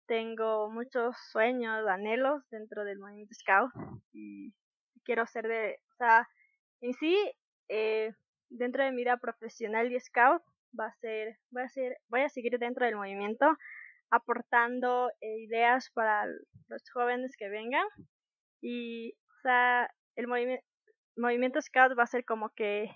[0.07, 3.71] tengo muchos sueños, anhelos dentro del movimiento Scout
[4.13, 4.53] y
[5.03, 6.27] quiero ser de, o sea,
[6.81, 7.15] en sí,
[7.67, 8.13] eh,
[8.49, 10.41] dentro de mi vida profesional y Scout
[10.77, 13.57] va a ser, voy a ser, voy a seguir dentro del movimiento
[14.11, 17.85] aportando eh, ideas para los jóvenes que vengan
[18.61, 20.65] y, o sea, el movimiento,
[21.15, 22.89] movimiento Scout va a ser como que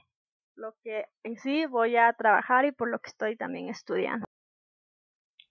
[0.55, 4.26] lo que en sí voy a trabajar y por lo que estoy también estudiando.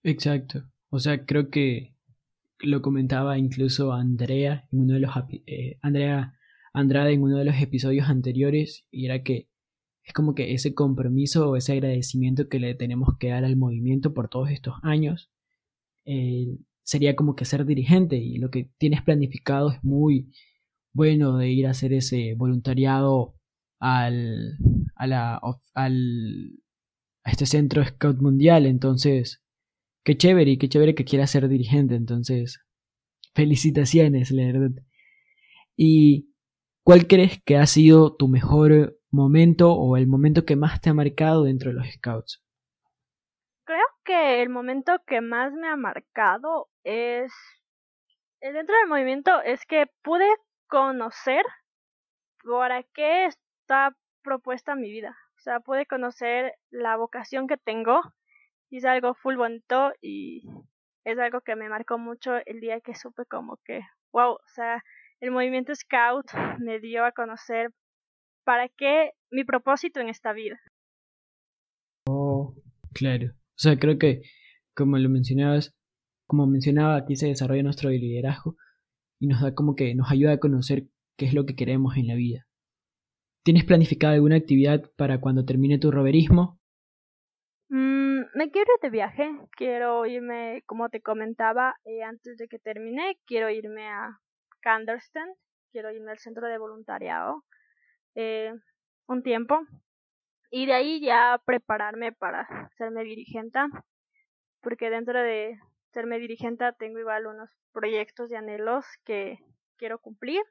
[0.03, 0.63] Exacto.
[0.91, 1.95] O sea, creo que
[2.59, 5.11] lo comentaba incluso Andrea en uno de los
[5.47, 6.35] eh, Andrea
[6.73, 9.49] Andrade en uno de los episodios anteriores y era que
[10.05, 14.15] es como que ese compromiso o ese agradecimiento que le tenemos que dar al movimiento
[14.15, 15.31] por todos estos años
[16.13, 20.33] eh, sería como que ser dirigente y lo que tienes planificado es muy
[20.93, 23.37] bueno de ir a hacer ese voluntariado
[23.79, 24.57] al,
[24.97, 25.41] a, la,
[25.75, 26.51] al,
[27.25, 29.41] este centro Scout Mundial, entonces,
[30.05, 32.59] qué chévere y qué chévere que quiera ser dirigente, entonces,
[33.35, 34.83] felicitaciones, la verdad.
[35.77, 36.35] ¿Y
[36.83, 40.95] cuál crees que ha sido tu mejor momento o el momento que más te ha
[40.95, 42.43] marcado dentro de los Scouts?
[44.11, 47.33] Que el momento que más me ha marcado es
[48.41, 50.27] dentro del movimiento es que pude
[50.67, 51.45] conocer
[52.43, 55.17] para qué está propuesta mi vida.
[55.37, 58.01] O sea, pude conocer la vocación que tengo
[58.69, 60.43] y es algo full bonito y
[61.05, 63.83] es algo que me marcó mucho el día que supe como que,
[64.13, 64.83] wow, o sea,
[65.21, 66.27] el movimiento Scout
[66.59, 67.71] me dio a conocer
[68.43, 70.61] para qué mi propósito en esta vida.
[72.09, 72.57] Oh,
[72.93, 73.40] claro.
[73.61, 74.23] O sea, creo que,
[74.75, 75.77] como lo mencionabas,
[76.27, 78.57] como mencionaba, aquí se desarrolla nuestro liderazgo
[79.19, 80.85] y nos da como que nos ayuda a conocer
[81.19, 82.47] qué es lo que queremos en la vida.
[83.45, 86.59] ¿Tienes planificada alguna actividad para cuando termine tu roverismo?
[87.69, 92.59] Mm, me quiero ir de viaje, quiero irme, como te comentaba eh, antes de que
[92.59, 94.21] termine, quiero irme a
[94.63, 95.29] Canderston,
[95.71, 97.45] quiero irme al centro de voluntariado
[98.15, 98.55] eh,
[99.07, 99.61] un tiempo
[100.51, 103.61] y de ahí ya prepararme para serme dirigente,
[104.61, 105.59] porque dentro de
[105.93, 109.39] serme dirigente tengo igual unos proyectos y anhelos que
[109.77, 110.43] quiero cumplir.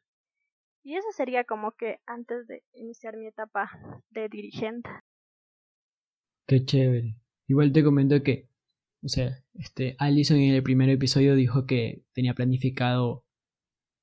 [0.84, 3.70] Y eso sería como que antes de iniciar mi etapa
[4.10, 4.90] de dirigente.
[6.48, 7.16] Qué chévere.
[7.48, 8.48] Igual te comento que,
[9.04, 13.26] o sea, este, Allison en el primer episodio dijo que tenía planificado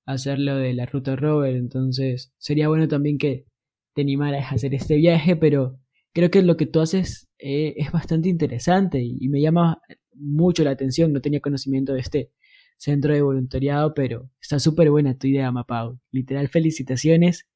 [0.05, 3.47] hacerlo de la ruta Rover, entonces sería bueno también que
[3.95, 5.81] te animaras a hacer este viaje, pero
[6.17, 9.83] creo que lo que tú haces eh, es bastante interesante y, me llama
[10.15, 11.13] mucho la atención.
[11.13, 12.33] No tenía conocimiento de este
[12.79, 16.01] centro de voluntariado, pero está súper buena tu idea, Mapau.
[16.13, 17.47] Literal, felicitaciones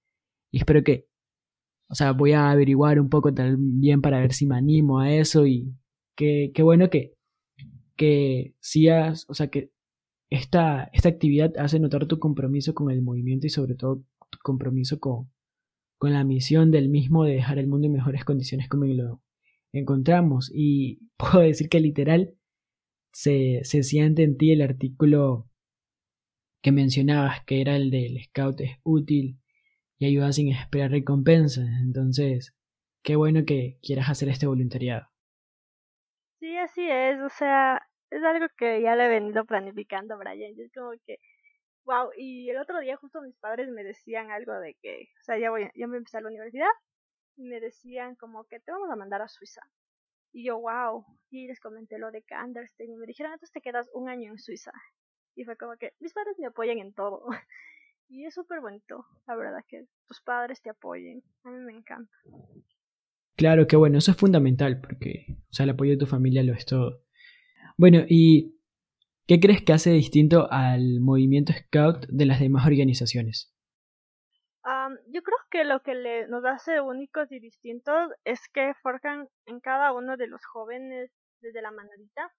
[0.50, 1.06] y espero que,
[1.88, 5.46] o sea, voy a averiguar un poco también para ver si me animo a eso
[5.46, 5.74] y
[6.14, 7.14] qué, qué bueno que,
[7.96, 9.72] que sigas, o sea, que
[10.28, 15.00] esta, esta actividad hace notar tu compromiso con el movimiento y sobre todo tu compromiso
[15.00, 15.30] con,
[16.00, 19.20] con la misión del mismo de dejar el mundo en mejores condiciones como lo
[19.70, 20.50] encontramos.
[20.52, 22.34] Y puedo decir que literal
[23.12, 25.46] se, se siente en ti el artículo
[26.62, 29.38] que mencionabas, que era el del scout es útil
[29.98, 31.68] y ayuda sin esperar recompensas.
[31.82, 32.56] Entonces,
[33.02, 35.06] qué bueno que quieras hacer este voluntariado.
[36.38, 37.20] Sí, así es.
[37.20, 40.58] O sea, es algo que ya le he venido planificando, Brian.
[40.58, 41.18] Es como que
[41.90, 45.36] Wow, y el otro día justo mis padres me decían algo de que, o sea,
[45.40, 46.68] ya voy, ya voy a la universidad
[47.36, 49.62] y me decían como que te vamos a mandar a Suiza.
[50.32, 53.90] Y yo, wow, y les comenté lo de Kanderstein y me dijeron, entonces te quedas
[53.92, 54.70] un año en Suiza.
[55.34, 57.24] Y fue como que mis padres me apoyan en todo.
[58.08, 61.24] y es súper bonito, la verdad, que tus padres te apoyen.
[61.42, 62.16] A mí me encanta.
[63.34, 66.52] Claro que bueno, eso es fundamental porque, o sea, el apoyo de tu familia lo
[66.52, 67.02] es todo.
[67.76, 68.59] Bueno, y
[69.30, 73.54] ¿Qué crees que hace distinto al movimiento Scout de las demás organizaciones?
[75.06, 79.60] yo creo que lo que le, nos hace únicos y distintos es que forjan en
[79.60, 82.32] cada uno de los jóvenes, desde la manadita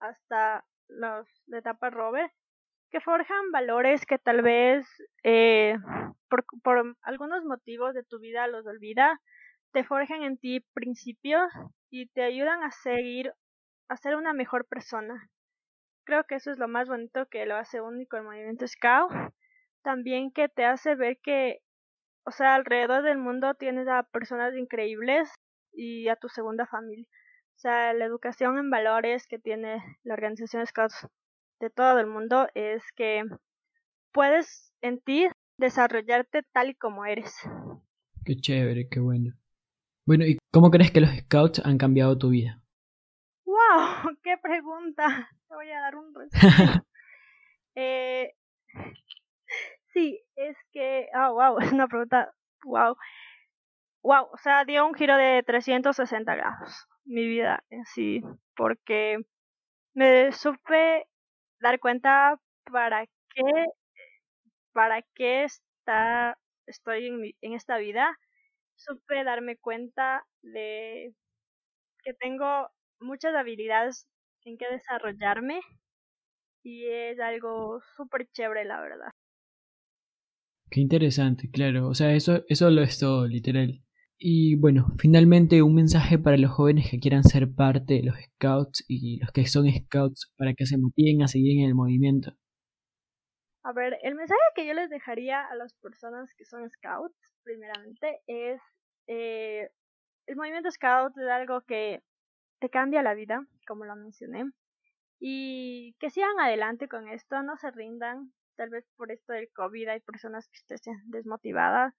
[0.00, 2.30] hasta los, la etapa rover,
[2.90, 4.86] que forjan valores que tal vez
[5.24, 5.76] eh,
[6.30, 9.20] por, por algunos motivos de tu vida los olvida,
[9.74, 11.52] te forjan en ti principios
[11.90, 13.34] y te ayudan a seguir,
[13.90, 15.28] a ser una mejor persona.
[16.04, 19.10] Creo que eso es lo más bonito que lo hace único el movimiento Scout.
[19.82, 21.60] También que te hace ver que,
[22.24, 25.32] o sea, alrededor del mundo tienes a personas increíbles
[25.72, 27.06] y a tu segunda familia.
[27.56, 31.06] O sea, la educación en valores que tiene la organización Scouts
[31.60, 33.24] de todo el mundo es que
[34.12, 35.28] puedes en ti
[35.58, 37.34] desarrollarte tal y como eres.
[38.24, 39.34] Qué chévere, qué bueno.
[40.06, 42.60] Bueno, ¿y cómo crees que los Scouts han cambiado tu vida?
[43.46, 43.54] ¡Wow!
[44.22, 45.30] ¡Qué pregunta!
[45.54, 46.12] Te voy a dar un
[47.76, 48.34] eh,
[49.92, 51.08] sí, es que.
[51.14, 52.34] Oh, wow, es una pregunta.
[52.64, 52.96] Wow.
[54.02, 58.20] Wow, o sea, dio un giro de 360 grados mi vida en sí,
[58.56, 59.18] porque
[59.94, 61.06] me supe
[61.60, 62.40] dar cuenta
[62.72, 63.66] para qué,
[64.72, 66.36] para qué está,
[66.66, 68.18] estoy en, mi, en esta vida.
[68.74, 71.14] Supe darme cuenta de
[72.04, 72.68] que tengo
[73.00, 74.08] muchas habilidades
[74.44, 75.60] en que desarrollarme
[76.62, 79.10] y es algo súper chévere, la verdad.
[80.70, 81.88] Qué interesante, claro.
[81.88, 83.82] O sea, eso, eso lo es todo, literal.
[84.18, 88.84] Y bueno, finalmente un mensaje para los jóvenes que quieran ser parte de los scouts
[88.88, 92.32] y los que son scouts para que se motiven a seguir en el movimiento.
[93.64, 98.20] A ver, el mensaje que yo les dejaría a las personas que son scouts, primeramente,
[98.26, 98.60] es
[99.06, 99.68] eh,
[100.26, 102.02] el movimiento scout es algo que
[102.60, 104.44] te cambia la vida, como lo mencioné,
[105.20, 109.88] y que sigan adelante con esto, no se rindan, tal vez por esto del COVID
[109.88, 111.94] hay personas que estén desmotivadas,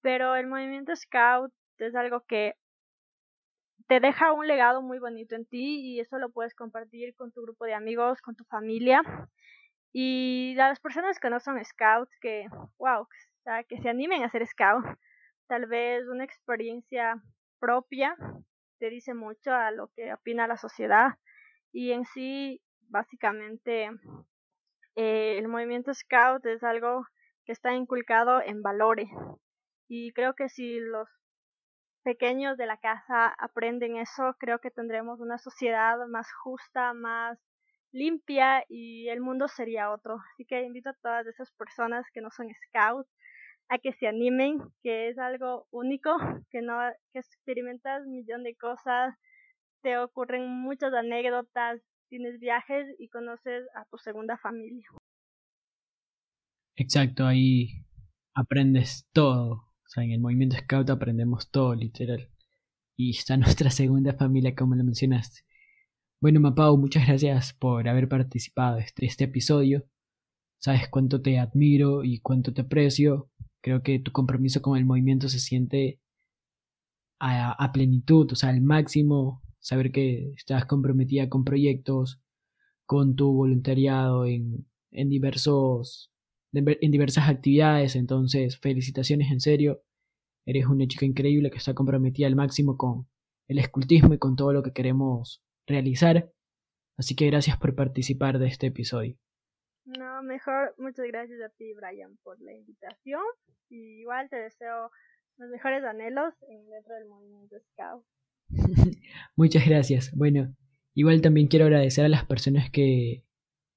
[0.00, 2.54] pero el movimiento scout es algo que
[3.86, 7.42] te deja un legado muy bonito en ti y eso lo puedes compartir con tu
[7.42, 9.00] grupo de amigos, con tu familia.
[9.92, 12.46] Y a las personas que no son scouts, que,
[12.78, 13.08] wow,
[13.66, 14.84] que se animen a ser scout,
[15.46, 17.22] tal vez una experiencia
[17.58, 18.14] propia
[18.78, 21.18] te dice mucho a lo que opina la sociedad
[21.72, 23.90] y en sí, básicamente,
[24.96, 27.06] eh, el movimiento scout es algo
[27.44, 29.08] que está inculcado en valores
[29.88, 31.08] y creo que si los
[32.02, 37.38] pequeños de la casa aprenden eso, creo que tendremos una sociedad más justa, más
[37.92, 40.18] limpia y el mundo sería otro.
[40.32, 43.10] Así que invito a todas esas personas que no son scouts
[43.68, 46.16] a que se animen, que es algo único,
[46.50, 46.78] que no
[47.12, 49.14] que experimentas un millón de cosas,
[49.82, 54.86] te ocurren muchas anécdotas, tienes viajes y conoces a tu segunda familia.
[56.76, 57.84] Exacto, ahí
[58.34, 59.52] aprendes todo.
[59.52, 62.30] O sea, en el movimiento scout aprendemos todo, literal.
[62.96, 65.40] Y está nuestra segunda familia, como lo mencionaste.
[66.20, 69.84] Bueno, Mapau, muchas gracias por haber participado de este, este episodio.
[70.58, 73.30] Sabes cuánto te admiro y cuánto te aprecio.
[73.68, 76.00] Creo que tu compromiso con el movimiento se siente
[77.20, 79.42] a, plenitud, o sea, al máximo.
[79.60, 82.18] Saber que estás comprometida con proyectos,
[82.86, 86.10] con tu voluntariado en, en diversos
[86.52, 89.82] en diversas actividades, entonces felicitaciones en serio,
[90.46, 93.06] eres una chica increíble que está comprometida al máximo con
[93.48, 96.32] el escultismo y con todo lo que queremos realizar,
[96.96, 99.18] así que gracias por participar de este episodio.
[99.96, 103.22] No, mejor, muchas gracias a ti Brian por la invitación
[103.70, 104.90] y igual te deseo
[105.38, 108.04] los mejores anhelos en dentro del movimiento Scout.
[109.36, 110.14] muchas gracias.
[110.14, 110.54] Bueno,
[110.92, 113.24] igual también quiero agradecer a las personas que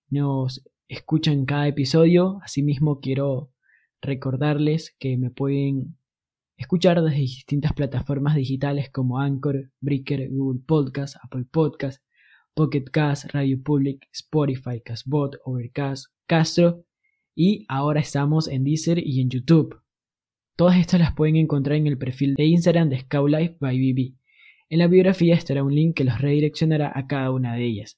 [0.09, 2.39] nos escuchan cada episodio.
[2.43, 3.53] Asimismo, quiero
[4.01, 5.97] recordarles que me pueden
[6.57, 12.03] escuchar desde distintas plataformas digitales como Anchor, Breaker, Google Podcast, Apple Podcast,
[12.53, 16.85] Pocket Cast, Radio Public, Spotify, Castbot, Overcast, Castro
[17.35, 19.81] y ahora estamos en Deezer y en YouTube.
[20.55, 24.15] Todas estas las pueden encontrar en el perfil de Instagram de Scout Life by BB.
[24.69, 27.97] En la biografía estará un link que los redireccionará a cada una de ellas.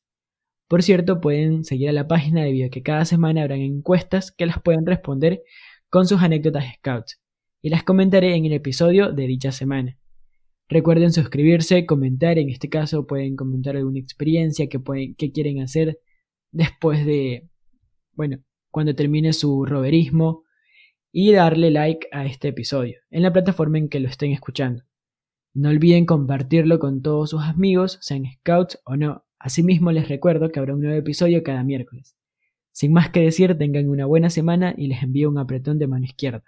[0.68, 4.46] Por cierto, pueden seguir a la página debido a que cada semana habrán encuestas que
[4.46, 5.44] las pueden responder
[5.90, 7.22] con sus anécdotas Scouts
[7.62, 9.98] y las comentaré en el episodio de dicha semana.
[10.70, 16.00] Recuerden suscribirse, comentar, en este caso pueden comentar alguna experiencia que, quieren hacer
[16.52, 17.50] después de,
[18.14, 18.38] bueno,
[18.72, 20.44] cuando termine su roverismo
[21.12, 24.84] y darle like a este episodio en la plataforma en que lo estén escuchando.
[25.54, 30.60] No olviden compartirlo con todos sus amigos, sean scouts o no, Asimismo les recuerdo que
[30.62, 32.16] habrá un nuevo episodio cada miércoles.
[32.72, 36.06] Sin más que decir, tengan una buena semana y les envío un apretón de mano
[36.06, 36.46] izquierda.